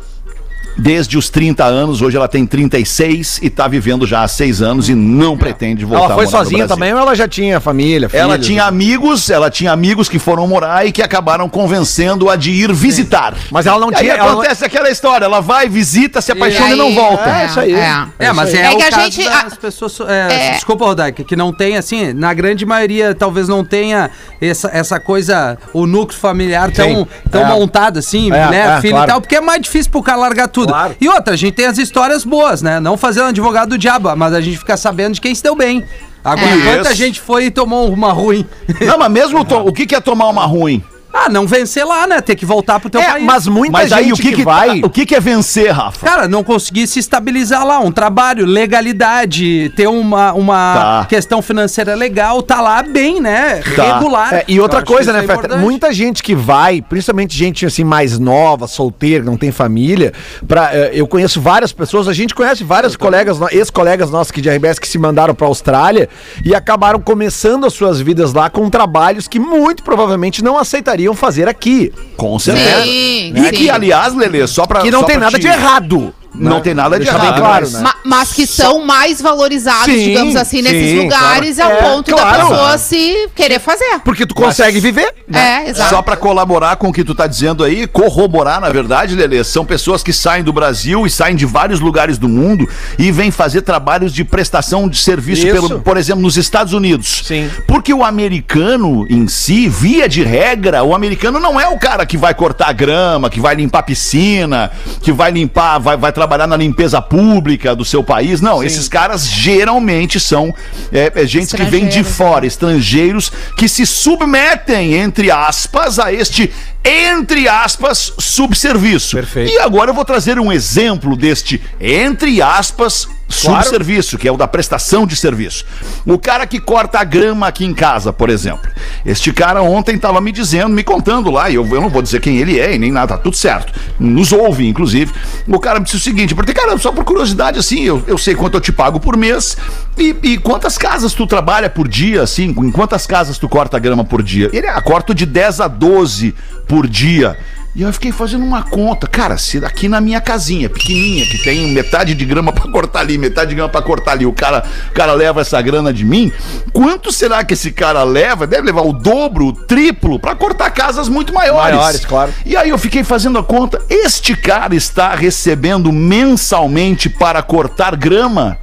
[0.77, 2.03] desde os 30 anos.
[2.03, 6.05] Hoje ela tem 36 e tá vivendo já há 6 anos e não pretende voltar
[6.07, 8.47] Ela foi a morar no sozinha também ou ela já tinha família, Ela filhos?
[8.47, 13.35] tinha amigos, ela tinha amigos que foram morar e que acabaram convencendo-a de ir visitar.
[13.51, 16.33] Mas ela não E aí tinha- ela não- acontece aquela história, ela vai, visita, se
[16.33, 17.29] apaixona e, não aí- volta.
[17.31, 17.75] É, isso aí.
[17.75, 18.05] É.
[18.19, 20.01] É, mas é, É o que a caso gente- das a- pessoas...
[20.01, 20.51] é, É.
[20.55, 24.11] Desculpa, Rodaica, que não tem, assim, na grande maioria, talvez não tenha
[24.41, 27.07] essa, essa coisa, o núcleo familiar tão, Sim.
[27.31, 27.49] tão É.
[27.49, 29.07] montado, assim, É, né, é, filho claro.
[29.07, 30.64] e tal, porque é mais difícil pro cara largar tudo.
[30.67, 30.95] Claro.
[31.01, 32.81] E outra, a gente tem as histórias boas, né?
[32.81, 35.85] Não fazendo advogado do diabo, mas a gente fica sabendo de quem se deu bem.
[36.25, 36.77] Agora, É.
[36.77, 38.47] quanta gente foi e tomou uma ruim?
[38.81, 40.83] Não, mas mesmo to- o que, que é tomar uma ruim?
[41.15, 42.21] Ah, não vencer lá, né?
[42.21, 43.25] Ter que voltar pro teu É, país.
[43.25, 44.81] mas muita Mas gente aí o que, que, vai...
[44.83, 46.05] o que, que é vencer, Rafa?
[46.05, 51.07] Cara, não conseguir se estabilizar lá, um trabalho, legalidade, ter uma, uma Tá.
[51.09, 53.61] questão financeira legal, tá lá bem, né?
[53.77, 53.95] Tá.
[53.95, 54.35] Regular.
[54.35, 55.57] É, e outra Eu coisa, que né, é Feta?
[55.57, 60.13] Muita gente que vai, principalmente gente assim mais nova, solteira, que não tem família,
[60.49, 64.49] pra, eh, eu conheço várias pessoas, a gente conhece vários colegas, ex-colegas nossos aqui de
[64.51, 66.09] RBS que se mandaram pra Austrália
[66.45, 71.49] e acabaram começando as suas vidas lá com trabalhos que muito provavelmente não aceitariam fazer
[71.49, 71.93] aqui.
[72.17, 72.83] Com certeza.
[72.85, 73.51] Sim, e sim.
[73.51, 74.81] que, aliás, Lelê, só pra.
[74.81, 76.15] Que não tem nada te- de errado.
[76.35, 77.41] Não tem nada de Deixar bem errado.
[77.41, 77.81] claro, mas- né?
[77.83, 81.73] Ma- Mas que são mais valorizados, Sim, digamos assim, nesses sim, lugares, claro.
[81.73, 82.49] ao É, ponto da claro.
[82.49, 84.01] pessoa se querer fazer.
[84.05, 85.13] Porque tu consegue viver.
[85.33, 85.91] É, exato.
[85.91, 89.65] Só pra colaborar com o que tu tá dizendo aí, corroborar, na verdade, Lelê, são
[89.65, 92.69] pessoas que saem do Brasil e saem de vários lugares do mundo
[92.99, 97.23] e vêm fazer trabalhos de prestação de serviço, pelo, por exemplo, nos Estados Unidos.
[97.25, 97.51] Sim.
[97.67, 102.17] Porque o americano em si, via de regra, o americano não é o cara que
[102.19, 104.71] vai cortar grama, que vai limpar piscina,
[105.01, 108.41] que vai limpar, vai, vai trabalhar na limpeza pública do seu país.
[108.41, 110.55] Não, esses caras geralmente são
[110.93, 116.13] é, é gente que vem de Estrangeiros, fora, estrangeiros que se submetem, entre aspas, a
[116.13, 116.53] este,
[116.85, 119.17] entre aspas, subserviço.
[119.17, 119.53] Perfeito.
[119.53, 124.47] E agora eu vou trazer um exemplo deste, entre aspas, subserviço, que é o da
[124.47, 125.65] prestação de serviço.
[126.07, 128.71] O cara que corta a grama aqui em casa, por exemplo.
[129.05, 132.21] Este cara ontem estava me dizendo, me contando lá, e eu, eu não vou dizer
[132.21, 133.73] quem ele é e nem nada, tá tudo certo.
[133.99, 135.13] Nos ouve, inclusive.
[135.47, 138.35] O cara me disse o seguinte, falei, cara, só por curiosidade, assim, eu, eu sei
[138.35, 139.57] quanto eu te pago por mês
[139.99, 143.81] e, e quantas casas tu trabalha por dia, assim, em quantas casas tu corta a
[143.81, 144.51] grama por dia?
[144.53, 146.35] Ele, ah, corto de 10 a 12
[146.67, 147.37] por dia.
[147.75, 149.09] E eu fiquei fazendo uma conta.
[149.09, 153.19] Cara, se aqui na minha casinha, pequenininha, que tem metade de grama pra cortar ali,
[153.19, 156.33] metade de grama pra cortar ali, o cara, o cara leva essa grana de mim,
[156.73, 158.47] quanto será que esse cara leva?
[158.47, 161.77] Deve levar o dobro, o triplo, pra cortar casas muito maiores.
[161.77, 162.33] Maiores, claro.
[162.47, 163.83] E aí eu fiquei fazendo a conta.
[163.91, 168.57] Este cara está recebendo mensalmente para cortar grama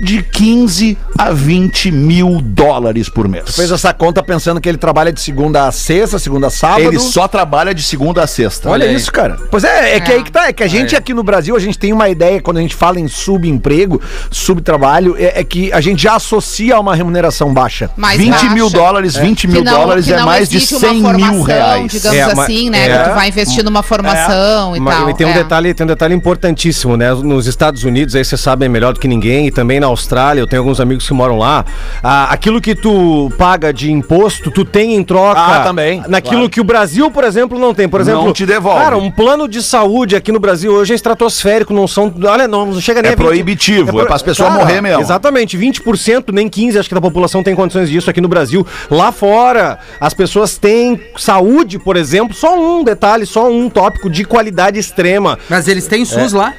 [0.00, 3.54] de 15 a 20 mil dólares por mês.
[3.54, 6.82] Fez essa conta pensando que ele trabalha de segunda a sexta, segunda a sábado.
[6.82, 8.68] Ele só trabalha de segunda a sexta.
[8.70, 9.36] Olha Olha isso, cara.
[9.50, 10.48] Pois é, é que aí que tá.
[10.48, 12.74] É que a gente aqui no Brasil, a gente tem uma ideia, quando a gente
[12.74, 17.90] fala em subemprego, subtrabalho, é, é que a gente já associa a uma remuneração baixa.
[17.96, 18.50] Mais 20 baixa.
[18.50, 21.90] mil dólares, 20 mil Que não- dólares é mais de existe 100 uma mil reais.
[21.92, 22.86] Digamos É, mas- assim, né?
[22.88, 22.98] é.
[22.98, 25.14] que tu vai investir numa formação e Mas tal.
[25.14, 25.34] tem um é.
[25.34, 27.12] detalhe, tem um detalhe importantíssimo, né?
[27.14, 30.46] Nos Estados Unidos, aí vocês sabem melhor do que ninguém, e também na Austrália, eu
[30.46, 31.64] tenho alguns amigos que moram lá.
[32.02, 35.40] ah, aquilo que tu paga de imposto, tu tem em troca.
[35.40, 36.50] Ah, também, Naquilo claro.
[36.50, 37.88] que o Brasil, por exemplo, não tem.
[37.88, 38.82] Por exemplo, Não te devolve.
[38.82, 42.12] Cara, um plano de saúde aqui no Brasil hoje é estratosférico, não são.
[42.24, 43.24] Olha, não, não chega nem É a 20.
[43.26, 45.00] proibitivo, é pras pessoas morrer mesmo.
[45.02, 48.66] Exatamente, 20%, nem 15% acho que da população tem condições disso aqui no Brasil.
[48.90, 54.24] Lá fora, as pessoas têm saúde, por exemplo, só um detalhe, só um tópico de
[54.24, 55.38] qualidade extrema.
[55.48, 56.54] Mas eles têm SUS lá.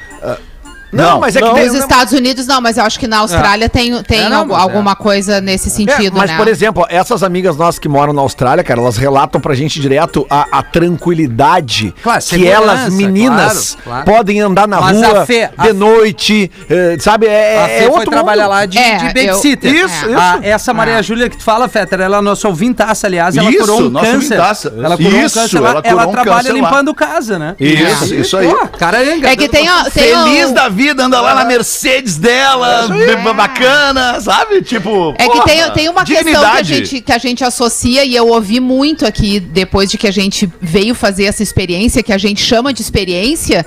[0.92, 1.48] Não, Não, mas é não.
[1.54, 4.28] que tem, Nos Estados Unidos não, mas eu acho que na Austrália tem, tem É,
[4.28, 4.60] não, é.
[4.60, 6.36] alguma coisa nesse É, sentido, mas, né?
[6.36, 10.26] por exemplo, essas amigas nossas que moram na Austrália, cara, elas relatam pra gente direto
[10.30, 14.04] a, a tranquilidade Claro, que elas, meninas, claro, claro.
[14.04, 17.26] podem andar na Mas a rua Fê- a de Fê- noite, eh, sabe?
[17.26, 18.52] É, A Fê é foi outro trabalhar mundo.
[18.52, 19.74] lá de, É, de eu- babysitter.
[19.74, 20.18] Isso, isso.
[20.18, 21.02] A- essa Maria É.
[21.02, 24.06] Júlia que tu fala, Fetter, ela é nossa ouvintaça, aliás, ela Isso, curou um nossa
[24.06, 24.34] câncer.
[24.34, 24.74] ouvintaça.
[24.76, 26.68] Ela curou Isso, um câncer, ela ela, curou ela um trabalha câncer lá.
[26.70, 27.54] limpando casa, né?
[27.58, 28.48] Isso, isso aí.
[28.78, 29.26] Caranha.
[29.28, 34.62] É que tem, Feliz da vida, anda lá na Mercedes dela, b- bacana, sabe?
[34.62, 35.14] Tipo.
[35.18, 36.74] É que porra, tem, tem uma questão que a, dignidade.
[36.74, 40.50] gente, que a gente associa, e eu ouvi muito aqui, depois de que a gente
[40.60, 43.64] veio fazer essa experiência, que a gente chama de experiência,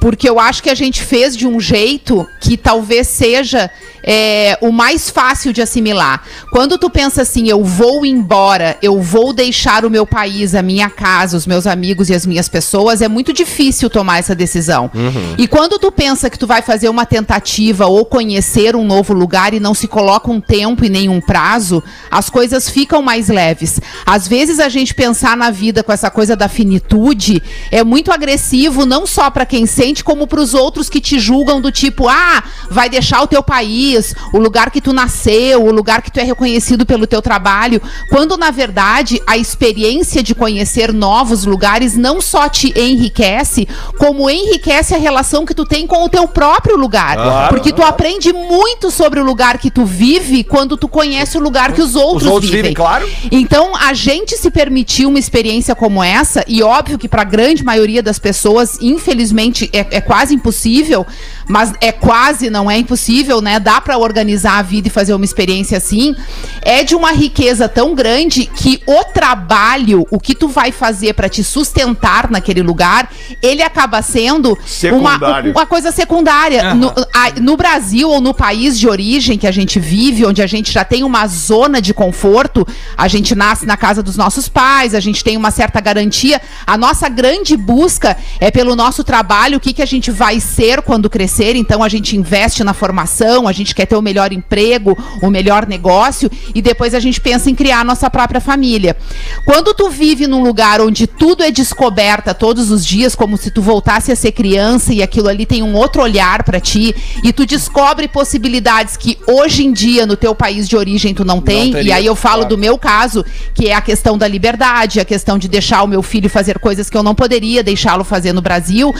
[0.00, 3.70] porque eu acho que a gente fez de um jeito que talvez seja
[4.02, 6.22] é, o mais fácil de assimilar.
[6.50, 10.88] Quando tu pensa assim, eu vou embora, eu vou deixar o meu país, a minha
[10.88, 14.90] casa, os meus amigos e as minhas pessoas, é muito difícil tomar essa decisão.
[15.38, 19.54] E quando tu pensa que tu vai fazer uma tentativa ou conhecer um novo lugar
[19.54, 23.80] e não se coloca um tempo e nenhum prazo, as coisas ficam mais leves.
[24.06, 28.86] Às vezes a gente pensar na vida com essa coisa da finitude é muito agressivo,
[28.86, 32.42] não só para quem sente, como para os outros que te julgam do tipo, ah,
[32.70, 36.22] vai deixar o teu país, o lugar que tu nasceu, o lugar que tu é
[36.22, 42.48] reconhecido pelo teu trabalho, quando na verdade a experiência de conhecer novos lugares não só
[42.48, 43.66] te enriquece,
[43.98, 47.48] como enriquece a relação que tu tem com o teu próprio lugar.
[47.48, 51.72] Porque tu aprende muito sobre o lugar que tu vive quando tu conhece o lugar
[51.72, 52.70] que os outros, outros vivem.
[52.70, 53.08] vivem, claro.
[53.30, 57.64] Então, a gente se permitir uma experiência como essa, e óbvio que para a grande
[57.64, 61.06] maioria das pessoas, infelizmente, é, é quase impossível,
[61.48, 63.58] mas é quase, não é impossível, né?
[63.58, 66.14] Dá para organizar a vida e fazer uma experiência assim.
[66.62, 71.28] É de uma riqueza tão grande que o trabalho, o que tu vai fazer para
[71.28, 73.10] te sustentar naquele lugar,
[73.42, 75.52] ele acaba sendo uma, Secundário.
[75.52, 76.74] uma coisa secundária.
[76.74, 80.46] No, a- no Brasil ou no país de origem que a gente vive, onde a
[80.46, 82.66] gente já tem uma zona de conforto,
[82.96, 86.40] a gente nasce na casa dos nossos pais, a gente tem uma certa garantia.
[86.66, 90.82] A nossa grande busca é pelo nosso trabalho, o que, que a gente vai ser
[90.82, 91.56] quando crescer.
[91.56, 95.66] Então a gente investe na formação, a gente quer ter o melhor emprego, o melhor
[95.66, 98.96] negócio e depois a gente pensa em criar a nossa própria família.
[99.44, 103.62] Quando tu vive num lugar onde tudo é descoberta todos os dias, como se tu
[103.62, 107.46] voltasse a ser criança e aquilo ali tem um outro olhar pra ti e tu
[107.46, 111.92] descobre possibilidades que hoje em dia no teu país de origem tu não tem, e
[111.92, 115.48] aí eu falo do meu caso, que é a questão da liberdade, a questão de
[115.48, 118.94] deixar o meu filho fazer coisas que eu não poderia deixá-lo fazer no Brasil.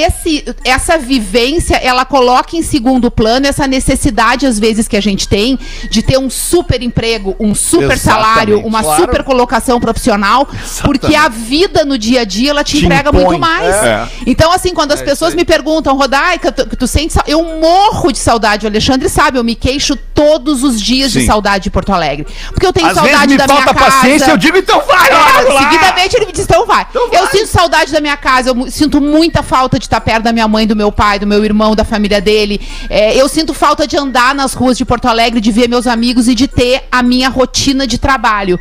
[0.00, 5.28] Esse, essa vivência, ela coloca em segundo plano essa necessidade, às vezes, que a gente
[5.28, 5.58] tem
[5.90, 9.02] de ter um super emprego, um super Exatamente, salário, uma claro.
[9.02, 10.48] super colocação profissional,
[10.82, 13.74] porque a vida no dia a dia, ela te, Te entrega impõe, muito mais.
[13.76, 14.08] é.
[14.26, 18.64] Então, assim, quando as pessoas me perguntam, Rodaica, tu, tu sente Eu morro de saudade,
[18.66, 21.20] o Alexandre sabe, eu me queixo todos os dias Sim.
[21.20, 22.26] de saudade de Porto Alegre.
[22.50, 23.90] Porque eu tenho Às saudade me da falta minha casa.
[23.96, 26.86] paciência, eu digo, então vai, É, seguidamente ele me diz, então vai.
[27.12, 30.46] eu sinto saudade da minha casa, eu sinto muita falta de estar perto da minha
[30.46, 32.60] mãe, do meu pai, do meu irmão, da família dele.
[32.88, 36.28] É, eu sinto falta de andar nas ruas de Porto Alegre, de ver meus amigos
[36.28, 38.58] e de ter a minha rotina de trabalho.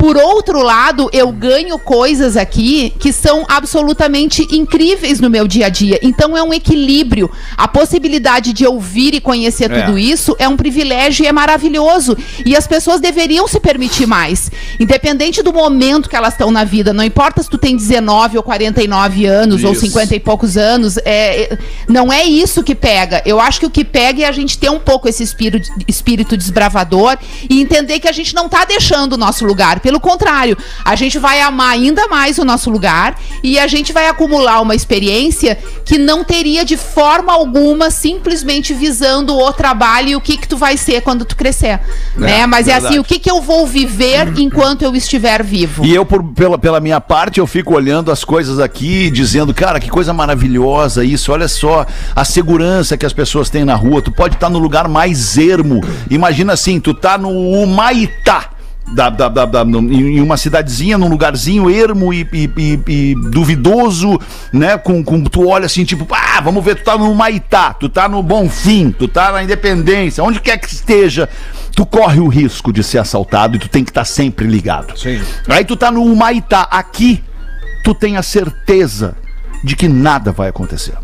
[0.00, 5.68] Por outro lado, eu ganho coisas aqui que são absolutamente incríveis no meu dia a
[5.68, 5.98] dia.
[6.02, 7.30] Então é um equilíbrio.
[7.54, 9.82] A possibilidade de ouvir e conhecer É.
[9.82, 12.16] tudo isso é um privilégio e é maravilhoso.
[12.46, 14.50] E as pessoas deveriam se permitir mais.
[14.80, 18.42] Independente do momento que elas estão na vida, não importa se tu tem 19 ou
[18.42, 19.82] 49 anos ou Isso.
[19.82, 23.22] 50 e poucos anos, é, é- não é isso que pega.
[23.26, 26.38] Eu acho que o que pega é a gente ter um pouco esse espírito, espírito
[26.38, 27.18] desbravador
[27.50, 29.78] e entender que a gente não tá deixando o nosso lugar.
[29.90, 34.06] Pelo contrário, a gente vai amar ainda mais o nosso lugar e a gente vai
[34.06, 40.20] acumular uma experiência que não teria de forma alguma simplesmente visando o trabalho e o
[40.20, 41.80] que que tu vai ser quando tu crescer,
[42.16, 42.46] né?
[42.46, 42.86] Mas é verdade.
[42.86, 45.84] assim, o que que eu vou viver enquanto eu estiver vivo?
[45.84, 49.80] E eu, por- pela, pela minha parte, eu fico olhando as coisas aqui, dizendo, cara,
[49.80, 51.32] que coisa maravilhosa isso.
[51.32, 54.00] Olha só a segurança que as pessoas têm na rua.
[54.00, 55.80] Tu pode estar no lugar mais ermo.
[56.08, 58.50] Imagina assim, tu tá no Humaitá.
[58.92, 64.18] Da, da, da, da- em uma cidadezinha, num lugarzinho ermo e, e- e- e duvidoso,
[64.52, 64.76] né?
[64.78, 68.08] Com, com tu olha assim, tipo, ah, vamos ver, tu tá no Maitá, tu tá
[68.08, 71.28] no Bonfim, tu tá na Independência, onde quer que esteja,
[71.76, 74.98] tu corre o risco de ser assaltado e tu tem que estar sempre ligado.
[74.98, 75.20] Sim.
[75.48, 77.22] Aí tu tá no Humaitá, aqui
[77.84, 79.16] tu tem a certeza
[79.62, 80.94] de que nada vai acontecer.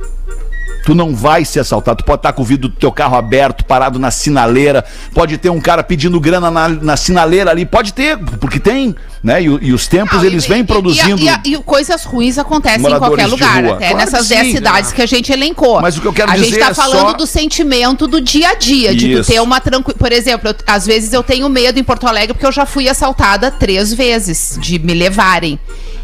[0.87, 1.99] Tu não vai ser assaltado.
[1.99, 4.85] Tu pode estar com o vidro do teu carro aberto, parado na sinaleira.
[5.13, 7.67] Pode ter um cara pedindo grana na, na sinaleira ali.
[7.67, 9.43] Pode ter, porque tem, né?
[9.43, 11.21] E, e os tempos, Não, eles e- vêm e- produzindo.
[11.21, 14.93] E, a- coisas ruins acontecem em qualquer lugar, até Claro nessas que 10 sim, cidades
[14.93, 15.81] que a gente elencou.
[15.83, 18.21] Mas o que eu quero a dizer gente tá é falando só- do sentimento do
[18.21, 19.99] dia a dia, de tu ter uma tranquilidade.
[19.99, 22.89] Por exemplo, eu- às vezes eu tenho medo em Porto Alegre porque eu já fui
[22.89, 25.59] assaltada três vezes de me levarem.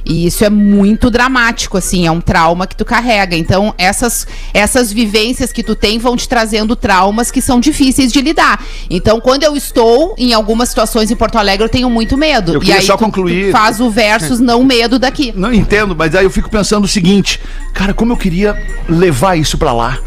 [0.04, 3.36] E isso é muito dramático, assim, é um trauma que tu carrega.
[3.36, 4.26] Então, essas,
[4.72, 8.64] essas vivências que tu tem vão te trazendo traumas que são difíceis de lidar.
[8.88, 12.54] Então, quando eu estou em algumas situações em Porto Alegre, eu tenho muito medo.
[12.54, 13.46] Eu e aí só tu- concluir.
[13.46, 15.32] tu faz o versus não medo daqui.
[15.36, 17.38] Não entendo, mas aí eu fico pensando o seguinte,
[17.74, 18.56] cara, como eu queria
[18.88, 19.98] levar isso pra lá.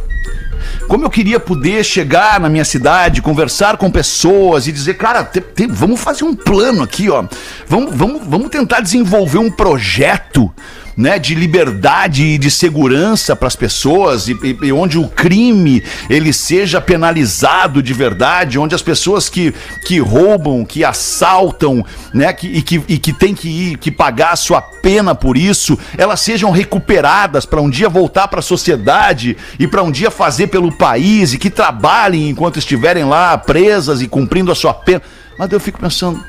[0.87, 5.41] Como eu queria poder chegar na minha cidade, conversar com pessoas e dizer, cara, te-
[5.41, 7.23] te- vamos fazer um plano aqui, ó.
[7.67, 10.51] Vamos, vamos, vamos tentar desenvolver um projeto
[10.95, 15.83] né, de liberdade e de segurança para as pessoas e, e- e onde o crime
[16.09, 19.53] ele seja penalizado de verdade, onde as pessoas que,
[19.85, 24.31] que roubam, que assaltam, né, que, e que, e que tem que ir, que pagar
[24.31, 29.35] a sua pena por isso, elas sejam recuperadas para um dia voltar para a sociedade
[29.59, 34.07] e para um dia fazer pelo país e que trabalhem enquanto estiverem lá presas e
[34.07, 35.01] cumprindo a sua pena.
[35.37, 36.23] Mas eu fico pensando,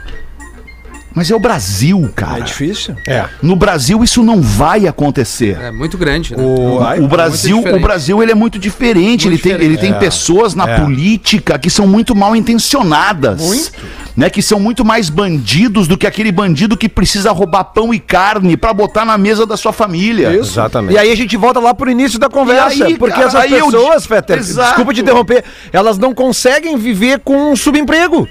[1.16, 2.40] mas é o Brasil, cara.
[2.40, 2.94] É difícil.
[3.08, 3.24] É.
[3.40, 5.58] No Brasil isso não vai acontecer.
[5.58, 6.42] É muito grande, né?
[6.44, 9.26] O, Vai, o Brasil, muito o Brasil ele é muito diferente.
[9.26, 13.72] ele, tem, ele tem pessoas na política que são muito mal intencionadas.
[14.14, 17.98] Né, que são muito mais bandidos do que aquele bandido que precisa roubar pão e
[17.98, 20.32] carne pra botar na mesa da sua família.
[20.34, 20.94] Exatamente.
[20.94, 22.84] E aí a gente volta lá pro início da conversa.
[22.86, 27.20] Aí, porque cara, essas aí eu- pessoas, Fetter, desculpa te interromper, elas não conseguem viver
[27.20, 28.26] com um subemprego.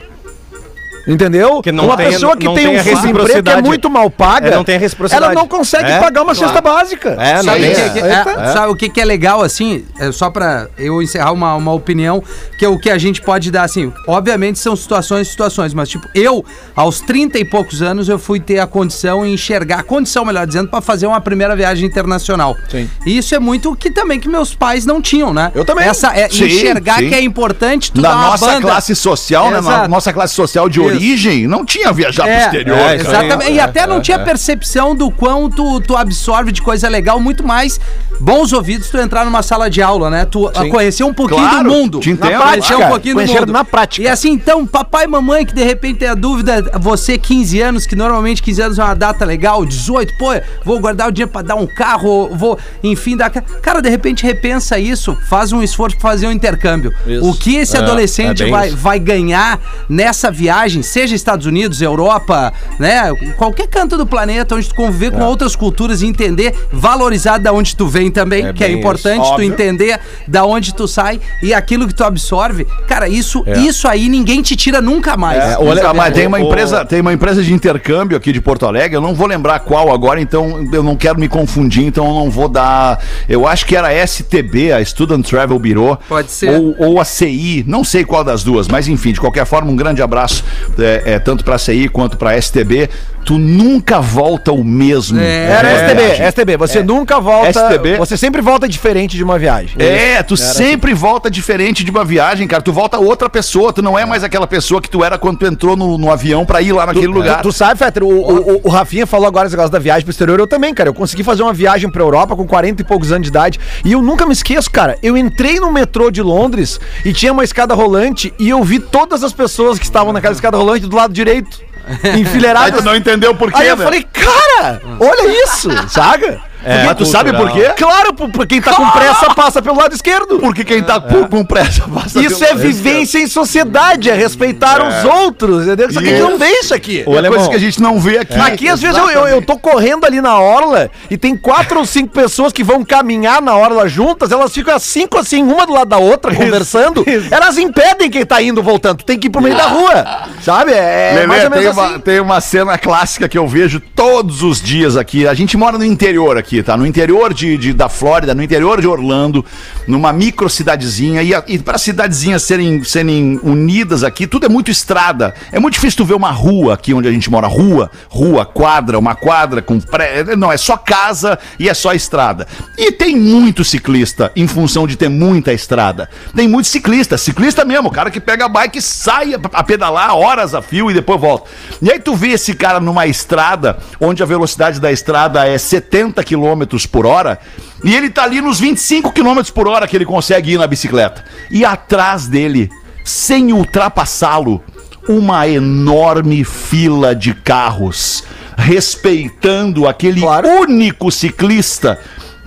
[1.07, 1.61] Entendeu?
[1.61, 3.89] Que não uma tem- pessoa que não tem tem um a subemprego que é muito
[3.89, 5.23] mal paga, É, não tem reciprocidade.
[5.23, 7.09] ela não consegue É, pagar uma cesta básica.
[7.19, 10.11] É, não Sabe, o que, que- é, sabe o que, que é legal, assim, é
[10.11, 12.23] só pra eu encerrar uma, uma opinião,
[12.57, 15.89] que é o que a gente pode dar, assim, obviamente são situações e situações, mas
[15.89, 16.43] tipo, eu,
[16.75, 20.47] aos 30 e poucos anos, eu fui ter a condição e enxergar, a condição, melhor
[20.47, 22.55] dizendo, pra fazer uma primeira viagem internacional.
[22.69, 22.89] Sim.
[23.05, 25.51] E isso é muito o que também que meus pais não tinham, né?
[25.53, 25.85] Eu também.
[25.85, 27.09] Essa, é, Sim, enxergar sim.
[27.09, 28.61] que é importante tu Na dar uma nossa banda.
[28.61, 29.51] classe social, né?
[29.53, 29.89] Na Exato.
[29.89, 30.94] nossa classe social de Isso.
[30.95, 32.77] Origem, não tinha viajar É, pro exterior.
[32.77, 33.17] é, cara.
[33.25, 33.51] Exatamente.
[33.53, 37.79] e até não tinha percepção do quanto tu absorve de coisa legal, muito mais
[38.19, 40.25] bons ouvidos tu entrar numa sala de aula, né?
[40.25, 41.99] Tu a conhecer um pouquinho Claro, do mundo.
[41.99, 42.31] te entendo.
[42.31, 43.51] Na prática, um pouquinho do conhecer mundo.
[43.53, 44.07] na prática.
[44.07, 47.85] E assim, então, papai e mamãe que de repente tem a dúvida, você 15 anos,
[47.85, 50.27] que normalmente 15 anos é uma data legal, 18, pô,
[50.63, 53.29] vou guardar o dinheiro pra dar um carro, vou, enfim, dar...
[53.29, 56.93] ca- Cara, de repente repensa isso, faz um esforço pra fazer um intercâmbio.
[57.21, 58.77] O que esse adolescente é bem vai, isso.
[58.77, 63.13] vai ganhar nessa viagem, seja Estados Unidos, Europa, né?
[63.37, 67.75] Qualquer canto do planeta onde tu conviver com outras culturas e entender, valorizar da onde
[67.75, 69.35] tu vem também, É que é importante isso.
[69.35, 72.65] tu entender da onde tu sai e aquilo que tu absorve.
[72.87, 75.43] Cara, isso, isso aí ninguém te tira nunca mais.
[75.43, 78.95] É, Olha, mas tem uma empresa, tem uma empresa de intercâmbio aqui de Porto Alegre,
[78.95, 82.29] eu não vou lembrar qual agora, então eu não quero me confundir, então eu não
[82.29, 82.99] vou dar.
[83.27, 85.97] Eu acho que era a STB, a Student Travel Bureau.
[86.07, 86.49] Pode ser.
[86.49, 89.75] Ou, ou a CI, não sei qual das duas, mas enfim, de qualquer forma, um
[89.75, 90.43] grande abraço
[90.83, 92.89] é, é, tanto pra CI quanto pra STB.
[93.25, 95.19] Tu nunca volta o mesmo.
[95.19, 95.49] É.
[95.49, 95.87] Era É.
[95.87, 96.57] STB, STB.
[96.57, 97.49] Você nunca volta.
[97.49, 97.97] STB.
[97.97, 99.75] Você sempre volta diferente de uma viagem.
[99.79, 102.61] É, tu sempre volta diferente de uma viagem, cara.
[102.61, 105.47] Tu volta outra pessoa, tu não é mais aquela pessoa que tu era quando tu
[105.47, 107.41] entrou no, no avião pra ir lá naquele lugar.
[107.41, 110.03] Tu, tu sabe, Fetter, o, o, o- o Rafinha falou agora esse negócio da viagem
[110.03, 110.89] pro exterior, eu também, cara.
[110.89, 113.59] Eu consegui fazer uma viagem pra Europa com 40 e poucos anos de idade.
[113.83, 114.99] E eu nunca me esqueço, cara.
[115.01, 119.23] Eu entrei no metrô de Londres e tinha uma escada rolante e eu vi todas
[119.23, 121.59] as pessoas que estavam naquela escada rolante do lado direito.
[122.03, 122.79] Aí Enfileiradas.
[122.79, 123.83] tu não entendeu por quê, Aí eu né?
[123.83, 126.39] falei, cara, olha isso, saca?
[126.65, 127.71] É, Mas tu sabe por quê?
[127.77, 130.39] Claro, por, por quem tá com pressa passa pelo lado esquerdo.
[130.39, 134.81] Porque quem tá com, com pressa passa Isso pelo- é vivência em sociedade, é respeitar
[134.85, 135.89] os outros, entendeu?
[135.89, 136.23] Isso aqui Isso.
[136.23, 137.01] não vê isso aqui.
[137.01, 138.39] É coisa que a gente não vê aqui.
[138.39, 141.85] Aqui, às vezes, eu, eu, eu tô correndo ali na orla e tem quatro ou
[141.85, 145.73] cinco pessoas que vão caminhar na orla juntas, elas ficam as cinco assim, uma do
[145.73, 147.05] lado da outra, conversando.
[147.29, 149.03] Elas impedem quem tá indo voltando.
[149.03, 150.05] Tem que ir pro meio da rua.
[150.41, 150.71] Sabe?
[150.73, 151.99] É Lelê, mais ou tem, menos uma, assim.
[151.99, 155.27] tem uma cena clássica que eu vejo todos os dias aqui.
[155.27, 156.75] A gente mora no interior aqui, tá?
[156.77, 159.43] No interior de, de- da Flórida, no interior de Orlando,
[159.87, 161.21] numa micro cidadezinha.
[161.23, 165.33] E, e para cidadezinhas serem, serem unidas aqui, tudo é muito estrada.
[165.51, 167.47] É muito difícil tu ver uma rua aqui onde a gente mora.
[167.47, 170.23] Rua, rua, quadra, uma quadra com pré.
[170.35, 172.47] Não, é só casa e é só estrada.
[172.77, 176.09] E tem muito ciclista em função de ter muita estrada.
[176.35, 180.15] Tem muito ciclista, ciclista mesmo, o cara que pega a bike e sai a pedalar
[180.15, 181.49] horas a fio e depois volta.
[181.81, 186.23] E aí tu vê esse cara numa estrada onde a velocidade da estrada é 70
[186.23, 186.44] km
[186.91, 187.39] por hora
[187.83, 191.23] e ele tá ali nos 25 km por hora que ele consegue ir na bicicleta.
[191.51, 192.69] E atrás dele,
[193.03, 194.63] sem ultrapassá-lo,
[195.07, 198.23] uma enorme fila de carros
[198.57, 200.23] respeitando aquele
[200.61, 201.99] único ciclista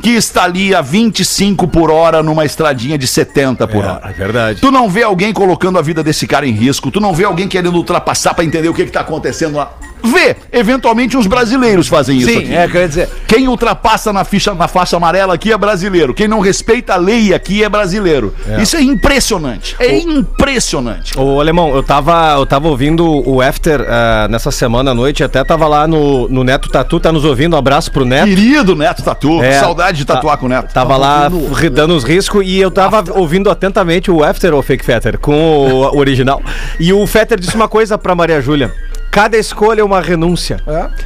[0.02, 4.08] que está ali a 25 por hora numa estradinha de 70 por hora.
[4.08, 4.61] É verdade.
[4.61, 7.48] Tu não vê alguém colocando a vida desse cara em risco, tu não vê alguém
[7.48, 9.72] querendo ultrapassar pra entender o que, que tá acontecendo lá.
[10.02, 12.54] Vê, eventualmente uns brasileiros fazem isso Sim, aqui.
[12.54, 13.08] é, quer dizer.
[13.26, 16.14] Quem ultrapassa na, ficha, na faixa amarela aqui é brasileiro.
[16.14, 18.34] Quem não respeita a lei aqui é brasileiro.
[18.61, 19.76] Isso é impressionante.
[19.78, 21.18] É impressionante.
[21.18, 25.42] Ô, Alemão, eu tava, eu tava ouvindo o After ah, nessa semana à noite, até
[25.44, 28.26] tava lá no, no Neto Tatu, tá nos ouvindo, um abraço pro Neto.
[28.28, 30.72] Querido Neto Tatu, É, saudade de tatuar tá- com o Neto.
[30.72, 34.84] Tava lá ri- dando os riscos e eu tava ouvindo atentamente o After ou Fake
[34.84, 36.40] Fetter com o, o original.
[36.78, 38.72] E o Fetter disse uma coisa pra Maria Júlia.
[39.11, 40.61] Cada escolha é uma renúncia.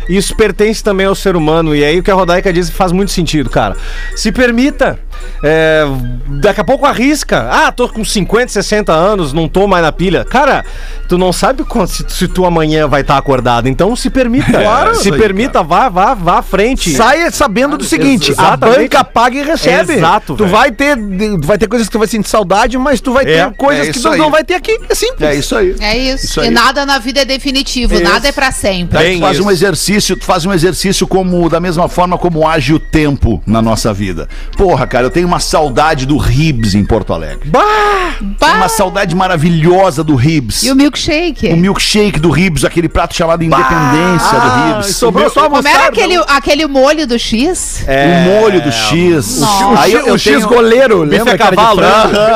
[0.08, 1.74] Isso pertence também ao ser humano.
[1.74, 3.76] E aí o que a Rodaica diz faz muito sentido, cara.
[4.16, 4.98] Se permita.
[5.42, 5.84] é,
[6.40, 7.48] daqui a pouco arrisca.
[7.50, 10.24] Ah, tô com 50, 60 anos, não tô mais na pilha.
[10.24, 10.64] Cara,
[11.12, 13.68] tu não sabe quando, se, se tu amanhã vai estar acordado.
[13.68, 14.50] Então se permita.
[14.62, 14.94] Claro.
[14.94, 16.94] se permita, vá, vá, vá à frente.
[16.94, 18.78] Saia sabendo do seguinte, a Exatamente.
[18.78, 19.94] banca paga e recebe.
[19.94, 23.12] Exato, Tu vai ter, tu vai ter coisas que tu vai sentir saudade, mas tu
[23.12, 24.18] vai É, ter coisas é que isso tu aí.
[24.18, 24.78] não vai ter aqui.
[24.88, 25.28] É simples.
[25.28, 25.76] É isso aí.
[25.80, 26.24] É isso.
[26.26, 26.50] Isso e aí.
[26.50, 28.94] nada na vida é definitivo, nada é pra sempre.
[28.94, 29.46] Daí Bem tu faz isso.
[29.46, 33.60] um exercício, tu faz um exercício como da mesma forma como age o tempo na
[33.60, 34.28] nossa vida.
[34.56, 37.50] Porra, cara, eu tenho uma saudade do Ribs em Porto Alegre.
[37.50, 38.16] Bah!
[38.56, 40.62] Uma saudade maravilhosa do Ribs.
[40.62, 40.74] E o
[41.08, 41.48] milkshake?
[41.52, 44.96] O milkshake do Ribs, aquele prato chamado Independência do Ribs.
[44.96, 47.84] sobrou só a Como era aquele, aquele molho do X?
[47.86, 49.38] O molho do X.
[49.40, 49.66] Nossa.
[49.66, 50.48] O, Aí X, eu, eu o X tenho...
[50.48, 51.34] goleiro, Bife lembra?
[51.34, 51.88] a cavalo, né?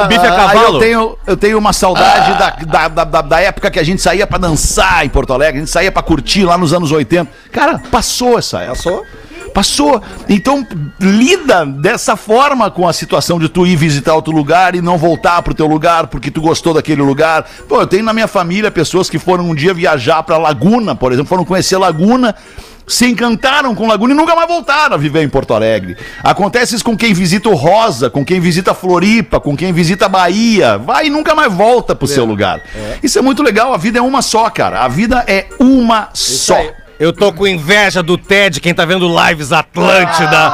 [0.05, 0.77] O bife a Aí cavalo.
[0.77, 4.01] eu tenho, eu tenho uma saudade da, da, da, da- da época que a gente
[4.03, 7.31] saía pra dançar em Porto Alegre, a gente saía pra curtir lá nos anos 80.
[7.53, 8.77] Cara, passou essa época.
[8.77, 9.05] Passou?
[9.57, 10.03] Passou.
[10.29, 10.67] Então,
[11.01, 15.41] lida dessa forma com a situação de tu ir visitar outro lugar e não voltar
[15.41, 17.47] pro teu lugar porque tu gostou daquele lugar.
[17.67, 21.11] Pô, eu tenho na minha família pessoas que foram um dia viajar pra Laguna, por
[21.11, 22.35] exemplo, foram conhecer Laguna.
[22.87, 25.97] Se encantaram com Laguna e nunca mais voltaram a viver em Porto Alegre.
[26.23, 30.77] Acontece isso com quem visita o Rosa, com quem visita Floripa, com quem visita Bahia.
[30.77, 32.61] Vai e nunca mais volta pro seu lugar.
[33.03, 33.73] Isso é muito legal.
[33.73, 34.85] A vida é uma só, cara.
[34.85, 36.61] A vida é uma só.
[36.99, 40.51] Eu tô com inveja do Ted, quem tá vendo lives Atlântida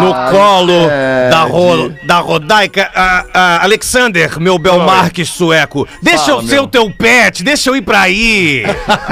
[0.00, 0.88] no colo
[1.30, 2.90] da, ro, da Rodaica.
[2.94, 7.82] Ah, ah, Alexander, meu Belmarques sueco, deixa eu ser o teu pet, deixa eu ir
[7.82, 8.64] pra aí.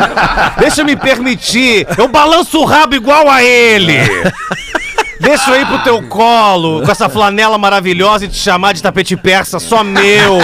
[0.58, 1.86] deixa eu me permitir.
[1.96, 3.98] Eu balanço o rabo igual a ele.
[5.22, 9.16] Deixa eu ir pro teu colo com essa flanela maravilhosa e te chamar de tapete
[9.16, 10.38] persa só meu.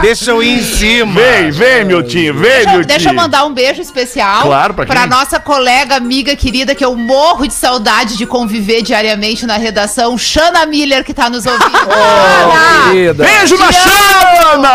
[0.00, 1.12] Deixa eu ir em cima.
[1.20, 2.86] Vem, vem, Miltinho, vem, Deixa, eu- Miltinho.
[2.86, 5.06] deixa eu mandar um beijo especial Claro, pra quem?
[5.08, 10.64] nossa colega, amiga querida, que eu morro de saudade de conviver diariamente na redação, Shana
[10.66, 11.66] Miller, que tá nos ouvindo.
[12.90, 13.24] Querida.
[13.24, 13.72] Beijo na!
[13.72, 14.72] Xana!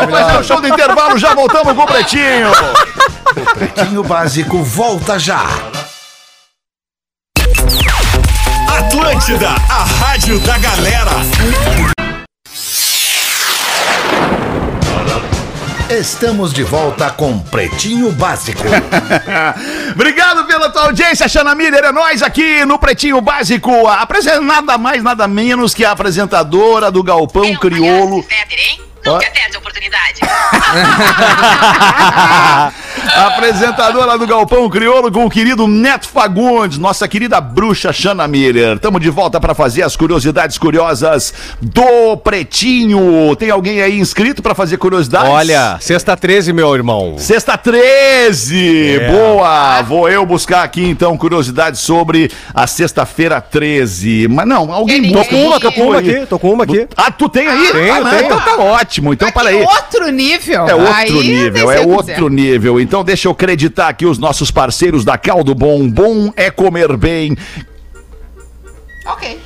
[0.00, 2.50] Vamos fazer o show do intervalo, já voltamos com o Pretinho.
[3.54, 5.44] Pretinho Básico volta já.
[9.14, 11.12] Atlântida, a rádio da galera.
[15.88, 18.64] Estamos de volta com Pretinho Básico.
[19.94, 21.84] Obrigado pela tua audiência, Xana Miller.
[21.84, 23.86] É nós aqui no Pretinho Básico.
[23.86, 28.20] Apresenta nada mais, nada menos que a apresentadora do Galpão Criolo.
[28.24, 28.80] Fetter, hein?
[29.06, 30.22] Nunca perde a oportunidade.
[33.14, 38.78] Apresentadora do Galpão Criolo com o querido Neto Fagundes, nossa querida bruxa Xana Miller.
[38.78, 43.34] Tamo de volta para fazer as curiosidades curiosas do Pretinho.
[43.36, 45.28] Tem alguém aí inscrito para fazer curiosidades?
[45.28, 47.16] Olha, sexta 13, meu irmão.
[47.18, 48.98] Sexta 13!
[49.00, 49.10] É.
[49.10, 49.82] Boa!
[49.82, 54.28] Vou eu buscar aqui então curiosidades sobre a sexta-feira 13.
[54.28, 55.60] Mas não, alguém Tem busca ninguém.
[55.60, 56.88] Tô com uma aqui, tô com uma aqui.
[56.96, 57.72] Ah, tu tem aí?
[57.72, 58.24] Tenho, ah, não, tenho.
[58.24, 59.12] Então tá ótimo.
[59.12, 59.62] Então, peraí.
[59.62, 60.68] em outro nível.
[60.68, 62.80] É outro Aí, nível, é outro nível.
[62.84, 65.88] Então deixa eu acreditar aqui os nossos parceiros da Caldo Bom.
[65.88, 67.34] Bom é comer bem.
[69.06, 69.40] Ok.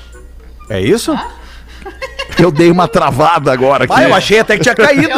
[0.69, 1.17] É isso?
[2.39, 3.93] Eu dei uma travada agora aqui.
[3.97, 5.09] Ah, eu achei até que tinha caído.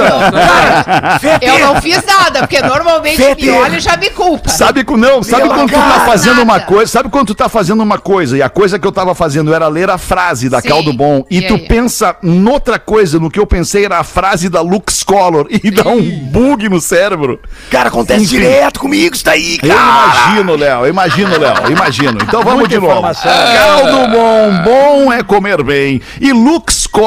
[1.40, 4.48] Eu não fiz nada, porque normalmente me olha e já me culpa.
[4.48, 6.00] Sabe não, sabe Meu quando tu tá cara.
[6.06, 6.64] fazendo uma Nada.
[6.66, 9.54] coisa, sabe quando tu tá fazendo uma coisa e a coisa que eu tava fazendo
[9.54, 10.68] era ler a frase da Sim.
[10.68, 11.66] Caldo Bom e, E tu aí?
[11.66, 15.88] pensa noutra coisa, no que eu pensei era a frase da Lux Color e dá
[15.88, 17.40] um bug no cérebro.
[17.70, 18.36] Cara, acontece Enfim.
[18.38, 22.18] direto comigo isso daí, Eu imagino, Léo, eu imagino, Léo, imagino.
[22.22, 23.02] Então vamos de novo.
[23.22, 26.00] Caldo bom, bom é comer bem.
[26.20, 26.99] E Lux Color,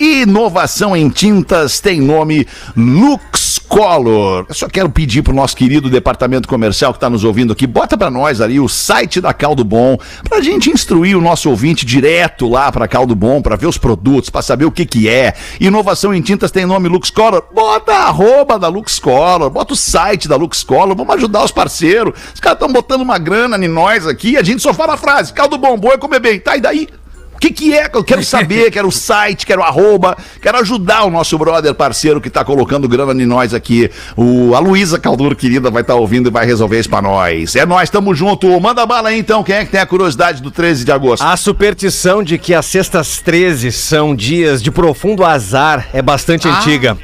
[0.00, 4.46] inovação em tintas, tem nome Lux Color.
[4.48, 7.98] Eu só quero pedir pro nosso querido departamento comercial que tá nos ouvindo aqui, bota
[7.98, 12.48] pra nós ali o site da Caldo Bom, pra gente instruir o nosso ouvinte direto
[12.48, 15.34] lá pra Caldo Bom, pra ver os produtos, pra saber o que que é.
[15.60, 17.44] Inovação em tintas tem nome Lux Color.
[17.52, 21.52] Bota a arroba da Lux Color, bota o site da Lux Color, vamos ajudar os
[21.52, 22.14] parceiros.
[22.32, 25.32] Os caras estão botando uma grana em nós aqui, a gente só fala a frase,
[25.32, 26.40] caldo bom, bom é comer bem.
[26.40, 26.88] Tá, e daí?
[27.36, 28.70] O que, que é eu quero saber?
[28.72, 33.12] quero o site, quero arroba, quero ajudar o nosso brother parceiro que tá colocando grana
[33.22, 33.90] em nós aqui.
[34.16, 37.54] O, a Luísa Caldur, querida, vai estar ouvindo e vai resolver isso pra nós.
[37.54, 38.58] É nós, tamo junto.
[38.58, 41.22] Manda bala aí então, quem é que tem a curiosidade do 13 de agosto?
[41.22, 46.96] A superstição de que as sextas 13 são dias de profundo azar é bastante antiga.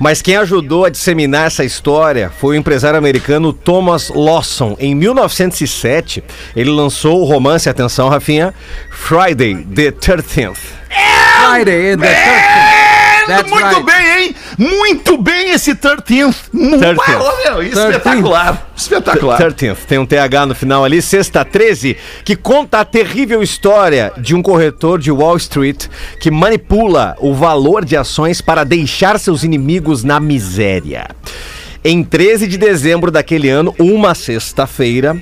[0.00, 4.76] Mas quem ajudou a disseminar essa história foi o empresário americano Thomas Lawson.
[4.80, 6.24] Em 1907,
[6.56, 8.52] ele lançou o romance, atenção, Rafinha,
[8.90, 10.56] Friday the 13th.
[10.88, 12.06] Friday, the
[13.26, 13.84] That's muito right.
[13.84, 14.34] bem, hein?
[14.56, 16.34] Muito bem esse 13th.
[16.50, 16.98] Thirteenth.
[17.08, 18.70] Ah, ô, meu, espetacular.
[18.74, 19.38] Espetacular.
[19.38, 24.34] 13th, tem um TH no final ali, sexta 13, que conta a terrível história de
[24.34, 25.88] um corretor de Wall Street
[26.20, 31.08] que manipula o valor de ações para deixar seus inimigos na miséria.
[31.84, 35.20] Em 13 de dezembro daquele ano, uma sexta-feira,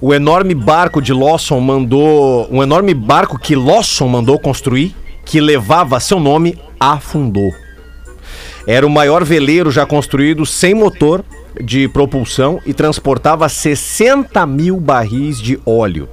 [0.00, 2.48] o enorme barco de Lawson mandou.
[2.50, 4.94] Um enorme barco que Lawson mandou construir,
[5.24, 7.50] que levava seu nome, afundou.
[8.66, 11.24] Era o maior veleiro já construído sem motor
[11.62, 16.08] de propulsão e transportava 60 mil barris de óleo.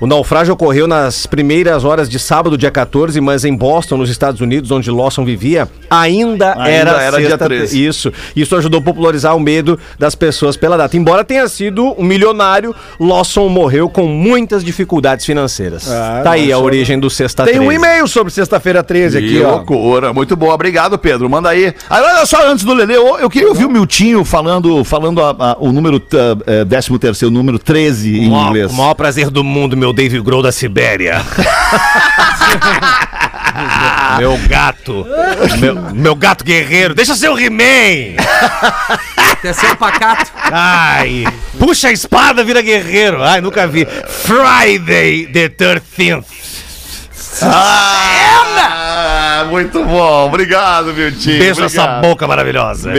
[0.00, 4.40] O naufrágio ocorreu nas primeiras horas de sábado, dia 14, mas em Boston, nos Estados
[4.40, 7.84] Unidos, onde Lawson vivia, ainda, Ainda era, era dia sexta- 13.
[7.86, 8.12] Isso.
[8.34, 10.96] Isso ajudou a popularizar o medo das pessoas pela data.
[10.96, 15.86] Embora tenha sido um milionário, Lawson morreu com muitas dificuldades financeiras.
[16.22, 17.76] tá aí a origem do Sexta Tem um 13.
[17.76, 19.56] e-mail sobre sexta-feira 13 aqui, Que ó.
[19.56, 20.12] loucura.
[20.12, 20.50] Muito bom.
[20.50, 21.28] Obrigado, Pedro.
[21.28, 21.74] Manda aí.
[21.88, 25.34] Aí, olha só, antes do Lelê, eu, eu queria ouvir o Miltinho falando, falando a-
[25.38, 28.70] a- o número, uh, é, 13 terceiro, número 13 em O maior, inglês.
[28.70, 31.22] o maior prazer do mundo, meu Dave Grohl da Sibéria.
[34.18, 35.06] meu gato.
[35.58, 36.94] Meu, meu gato guerreiro.
[36.94, 38.16] Deixa ser o He-Man.
[39.40, 40.30] Terceiro pacato.
[40.50, 41.24] Ai.
[41.58, 43.22] Puxa a espada, vira guerreiro.
[43.22, 43.86] Ai, nunca vi.
[43.86, 46.24] Friday the 13th.
[47.42, 50.26] Ah, muito bom.
[50.26, 51.38] Obrigado, Miltinho.
[51.38, 52.02] Beijo essa Obrigado.
[52.02, 52.92] boca maravilhosa.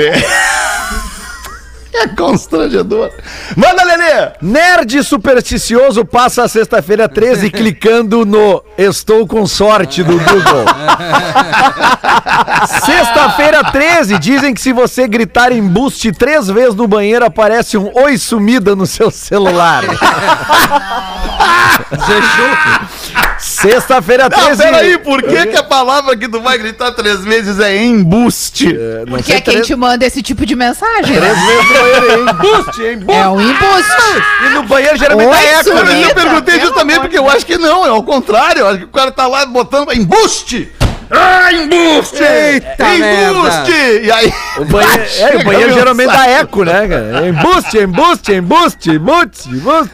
[1.93, 3.11] É constrangedor.
[3.55, 4.31] Manda, Lelê.
[4.41, 10.65] Nerd supersticioso passa a sexta-feira 13 clicando no Estou com sorte do Google.
[12.83, 18.17] Sexta-feira 13, dizem que se você gritar embuste três vezes no banheiro, aparece um oi
[18.17, 19.83] sumida no seu celular.
[23.43, 24.63] Sexta-feira Não, 13.
[24.63, 28.73] peraí, por que, que a palavra que tu vai gritar três vezes é embuste?
[29.09, 31.17] Porque é quem te manda esse tipo de mensagem.
[31.17, 31.45] Três né?
[31.45, 33.21] vezes no banheiro, é embuste, é embuste.
[33.21, 34.23] É um embuste.
[34.45, 35.83] E no banheiro geralmente Oi, dá eco, sumida.
[35.83, 36.03] né?
[36.03, 38.61] Eu perguntei pelo justamente amor porque eu acho que não, é o contrário.
[38.61, 40.71] Eu acho que o cara tá lá botando embuste!
[41.15, 42.23] Ah, embuste!
[42.23, 44.01] Eita embuste!
[44.03, 44.33] E aí.
[44.57, 47.27] O banheiro, é, o banheiro geralmente dá eco, né, cara?
[47.27, 49.93] Embuste, embuste, embuste, embuste, embuste.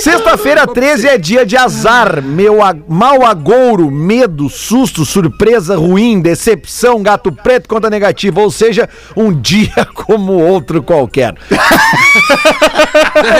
[0.00, 7.02] Sexta-feira 13 é dia de azar, meu a- mau agouro, medo, susto, surpresa, ruim, decepção,
[7.02, 11.34] gato preto, conta negativa, ou seja, um dia como outro qualquer.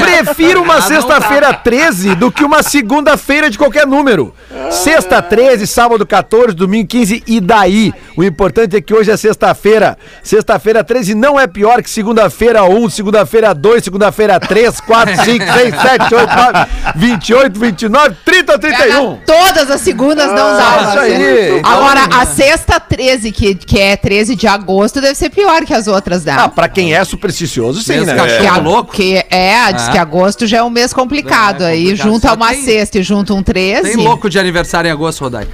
[0.03, 4.35] Prefiro uma sexta-feira 13 do que uma segunda-feira de qualquer número.
[4.71, 7.93] Sexta 13, sábado 14, domingo 15 e daí.
[8.17, 9.97] O importante é que hoje é sexta-feira.
[10.23, 15.75] Sexta-feira 13 não é pior que segunda-feira 1, segunda-feira 2, segunda-feira 3, 4, 5, 6,
[15.83, 16.67] 7, 8, 9,
[16.97, 19.17] 28, 29, 30 ou 31.
[19.27, 20.75] Todas as segundas não dá.
[20.79, 21.61] Ah, isso aí.
[21.65, 25.87] Agora, a sexta 13, que, que é 13 de agosto, deve ser pior que as
[25.87, 26.35] outras, né?
[26.39, 28.15] Ah, pra quem é supersticioso, sim, Mês né?
[28.17, 28.41] cachorro.
[28.41, 28.93] Que a- louco.
[28.93, 29.93] Que é, diz Ah.
[29.93, 31.63] que agosto já é um mês complicado.
[31.63, 32.07] É, aí complicado.
[32.09, 33.83] junta Só uma tem- sexta e junta um 13.
[33.95, 35.47] Tem louco de aniversário em agosto, Rodai.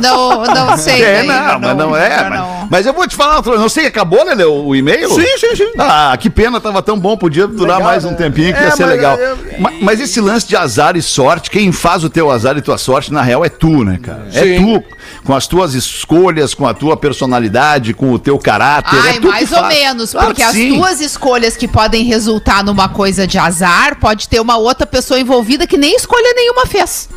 [0.00, 1.02] Não, não sei.
[1.02, 2.28] É, daí, não, mas não é.
[2.30, 2.68] Mas, não.
[2.70, 5.08] mas eu vou te falar, não sei, acabou, Lelê, o, o e-mail?
[5.10, 5.72] Sim, sim, sim.
[5.78, 8.16] Ah, que pena, tava tão bom, podia durar Legal, mais um né?
[8.16, 9.16] tempinho que É, ia ser mas legal.
[9.18, 12.62] eu- Ma- Mas, esse lance de azar e sorte, quem faz o teu azar e
[12.62, 14.26] tua sorte, na real, é tu, né, cara?
[14.32, 14.80] É Sim.
[14.80, 14.84] tu,
[15.24, 18.96] com as tuas escolhas, com a tua personalidade, com o teu caráter.
[18.96, 19.74] é Ai, tu que mais ou faz.
[19.74, 20.74] menos, Claro porque que as sim.
[20.76, 25.66] tuas escolhas que podem resultar numa coisa de azar, pode ter uma outra pessoa envolvida
[25.66, 27.08] que nem escolha nenhuma fez.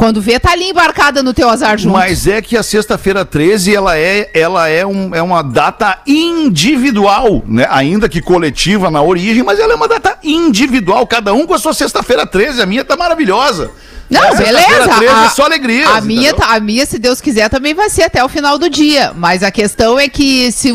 [0.00, 1.92] Quando vê, tá ali embarcada no teu azar junto.
[1.92, 7.42] Mas é que a sexta-feira 13, ela é, ela é, um, é uma data individual,
[7.46, 7.66] né?
[7.70, 11.58] Ainda que coletiva na origem, mas ela é uma data individual, cada um com a
[11.58, 12.62] sua sexta-feira 13.
[12.62, 13.70] A minha tá maravilhosa.
[14.08, 14.58] Não, É, beleza.
[14.58, 15.88] sexta-feira 13 a, é só alegria.
[15.90, 18.68] A minha, tá- a minha, se Deus quiser, também vai ser até o final do
[18.68, 19.12] dia.
[19.14, 20.74] Mas a questão é que se,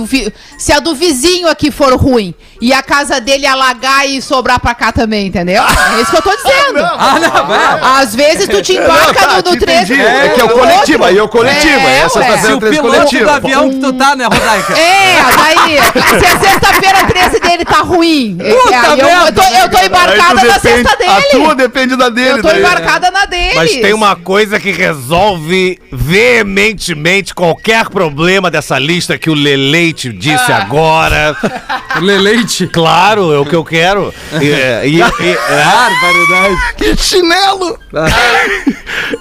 [0.57, 4.73] se a do vizinho aqui for ruim e a casa dele alagar e sobrar pra
[4.73, 5.63] cá também, entendeu?
[5.95, 6.79] É isso que eu tô dizendo.
[6.83, 8.01] Ah, não, vai.
[8.01, 9.93] Às vezes tu te embarca Não, tá, no, no 13.
[9.93, 10.01] entendi.
[10.01, 12.75] É que é o coletivo, aí é o coletivo, É, é essa tá o três
[12.75, 13.23] piloto coletivo.
[13.23, 14.73] do avião que tu tá, né, Rodaica?
[14.77, 19.41] É, daí, se a sexta-feira 13 dele tá ruim, é, Puta aí eu, eu, tô,
[19.43, 21.23] eu tô embarcada na sexta A dele.
[21.31, 22.29] tua depende da dele.
[22.39, 22.59] Eu tô daí.
[22.59, 23.55] embarcada na dele.
[23.55, 30.51] Mas tem uma coisa que resolve veementemente qualquer problema dessa lista que o Leleite disse
[30.51, 30.57] Ah.
[30.57, 31.35] agora.
[32.01, 32.44] Leleite.
[32.71, 34.13] Claro, é o que eu quero.
[34.41, 36.75] E, e- e- Barbaridade.
[36.77, 37.79] Que chinelo!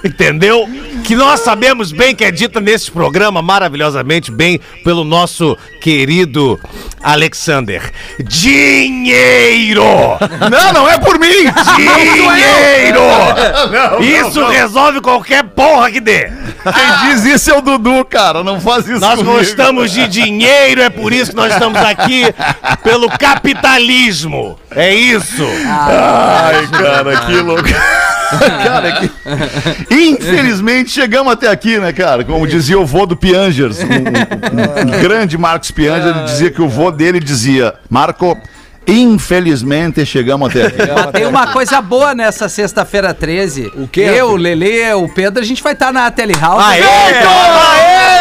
[0.03, 0.67] entendeu?
[1.05, 6.59] Que nós sabemos bem que é dita nesse programa maravilhosamente bem pelo nosso querido
[7.03, 7.91] Alexander.
[8.23, 9.83] Dinheiro!
[10.49, 11.27] Não, não é por mim!
[11.75, 13.01] Dinheiro!
[14.01, 16.31] Isso resolve qualquer porra que dê.
[16.63, 18.43] Quem diz isso é o Dudu, cara.
[18.43, 19.37] Não faz isso Nós comigo.
[19.37, 22.23] gostamos de dinheiro, é por isso que nós estamos aqui
[22.83, 24.57] pelo capitalismo.
[24.71, 25.45] É isso.
[25.67, 27.63] Ai, cara, que louco.
[28.63, 29.09] cara, que...
[29.93, 32.23] Infelizmente chegamos até aqui, né, cara?
[32.23, 36.61] Como dizia o vô do Piangers, um, um- um grande Marcos Piangers, ele dizia que
[36.61, 38.37] o vô dele dizia: Marco,
[38.87, 40.91] infelizmente chegamos até aqui.
[40.93, 43.71] Mas tem uma coisa boa nessa sexta-feira 13.
[43.75, 44.01] O quê?
[44.01, 46.63] Eu, o Lelê, o Pedro, a gente vai estar na Telehouse.
[46.63, 46.81] Aê!
[46.83, 48.14] Aê!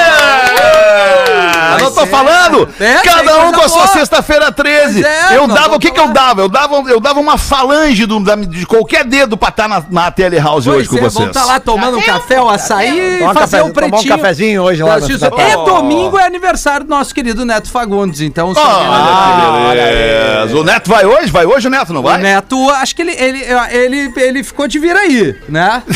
[1.78, 2.68] Eu não tô falando!
[2.80, 5.02] É, tem Cada um com a sua sexta-feira 13.
[5.02, 6.40] Pois é, eu dava, o que que eu dava?
[6.42, 10.10] Eu dava, eu dava uma falange do- da- de qualquer dedo pra estar na, na
[10.10, 11.14] Telehouse hoje com Pois é, vocês.
[11.14, 14.02] vamos estar lá tomando um café, um açaí e um fazer um pretinho.
[14.02, 15.20] tomar um cafezinho hoje lá na Cruz.
[15.64, 18.54] domingo é aniversário do nosso querido Neto Fagundes, então...
[18.54, 20.46] se Ah.
[20.54, 21.30] O Neto vai hoje?
[21.30, 22.18] Vai hoje o Neto, não O vai?
[22.18, 25.82] Neto, acho que ele, ele, ele, ele ficou de vir aí, né?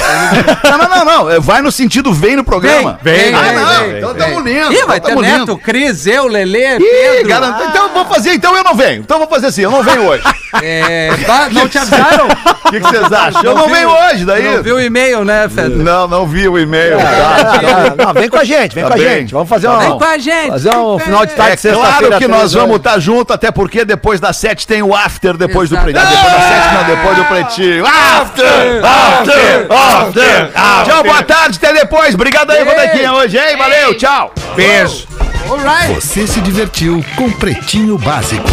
[0.64, 1.40] Não, não, não, não.
[1.40, 2.98] Vai no sentido vem no programa.
[3.02, 3.66] Vem, Ah, vem, não.
[3.84, 4.22] vem, então vem.
[4.28, 4.72] tamo lindo.
[4.72, 5.58] Ih, vai então ter tamo Neto, lindo.
[5.68, 7.28] Cris, eu, Lelê, Ih, Pedro.
[7.28, 7.62] garanto.
[7.64, 9.00] Então eu vou fazer, então eu não venho.
[9.02, 10.22] Então eu vou fazer assim, eu não venho hoje.
[10.62, 12.26] É, bah, não te avisaram?
[12.26, 13.42] O que, que vocês acham?
[13.44, 13.74] Eu não viu?
[13.76, 14.42] venho hoje, daí.
[14.56, 15.68] Não viu o e-mail, né, Fed?
[15.76, 16.96] Não, não vi o e-mail.
[16.96, 17.60] tá?
[17.98, 19.08] Não, não, vem com a gente, vem Tá com a bem.
[19.18, 19.32] gente.
[19.34, 19.78] Vamos fazer um.
[19.78, 20.48] Vem com a gente.
[20.48, 24.20] Fazer um final de tarde É claro que nós vamos estar junto, até porque depois
[24.20, 25.92] das sete tem o after, depois do Exato.
[25.92, 26.08] pretinho.
[26.08, 27.86] Ah, depois das sete, não, depois do pretinho.
[27.86, 28.84] After!
[28.84, 29.66] After!
[29.70, 30.50] After!
[30.86, 32.14] Tchau, boa tarde, até depois.
[32.14, 33.54] Obrigado aí, bonequinha, hoje, hein?
[33.58, 34.32] Valeu, tchau!
[34.56, 35.06] Beijo.
[35.50, 35.94] Alright.
[35.94, 38.46] Você se divertiu com Pretinho Básico.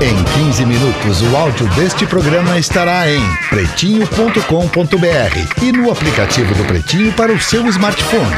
[0.00, 7.12] Em 15 minutos, o áudio deste programa estará em pretinho.com.br e no aplicativo do Pretinho
[7.14, 8.36] para o seu smartphone.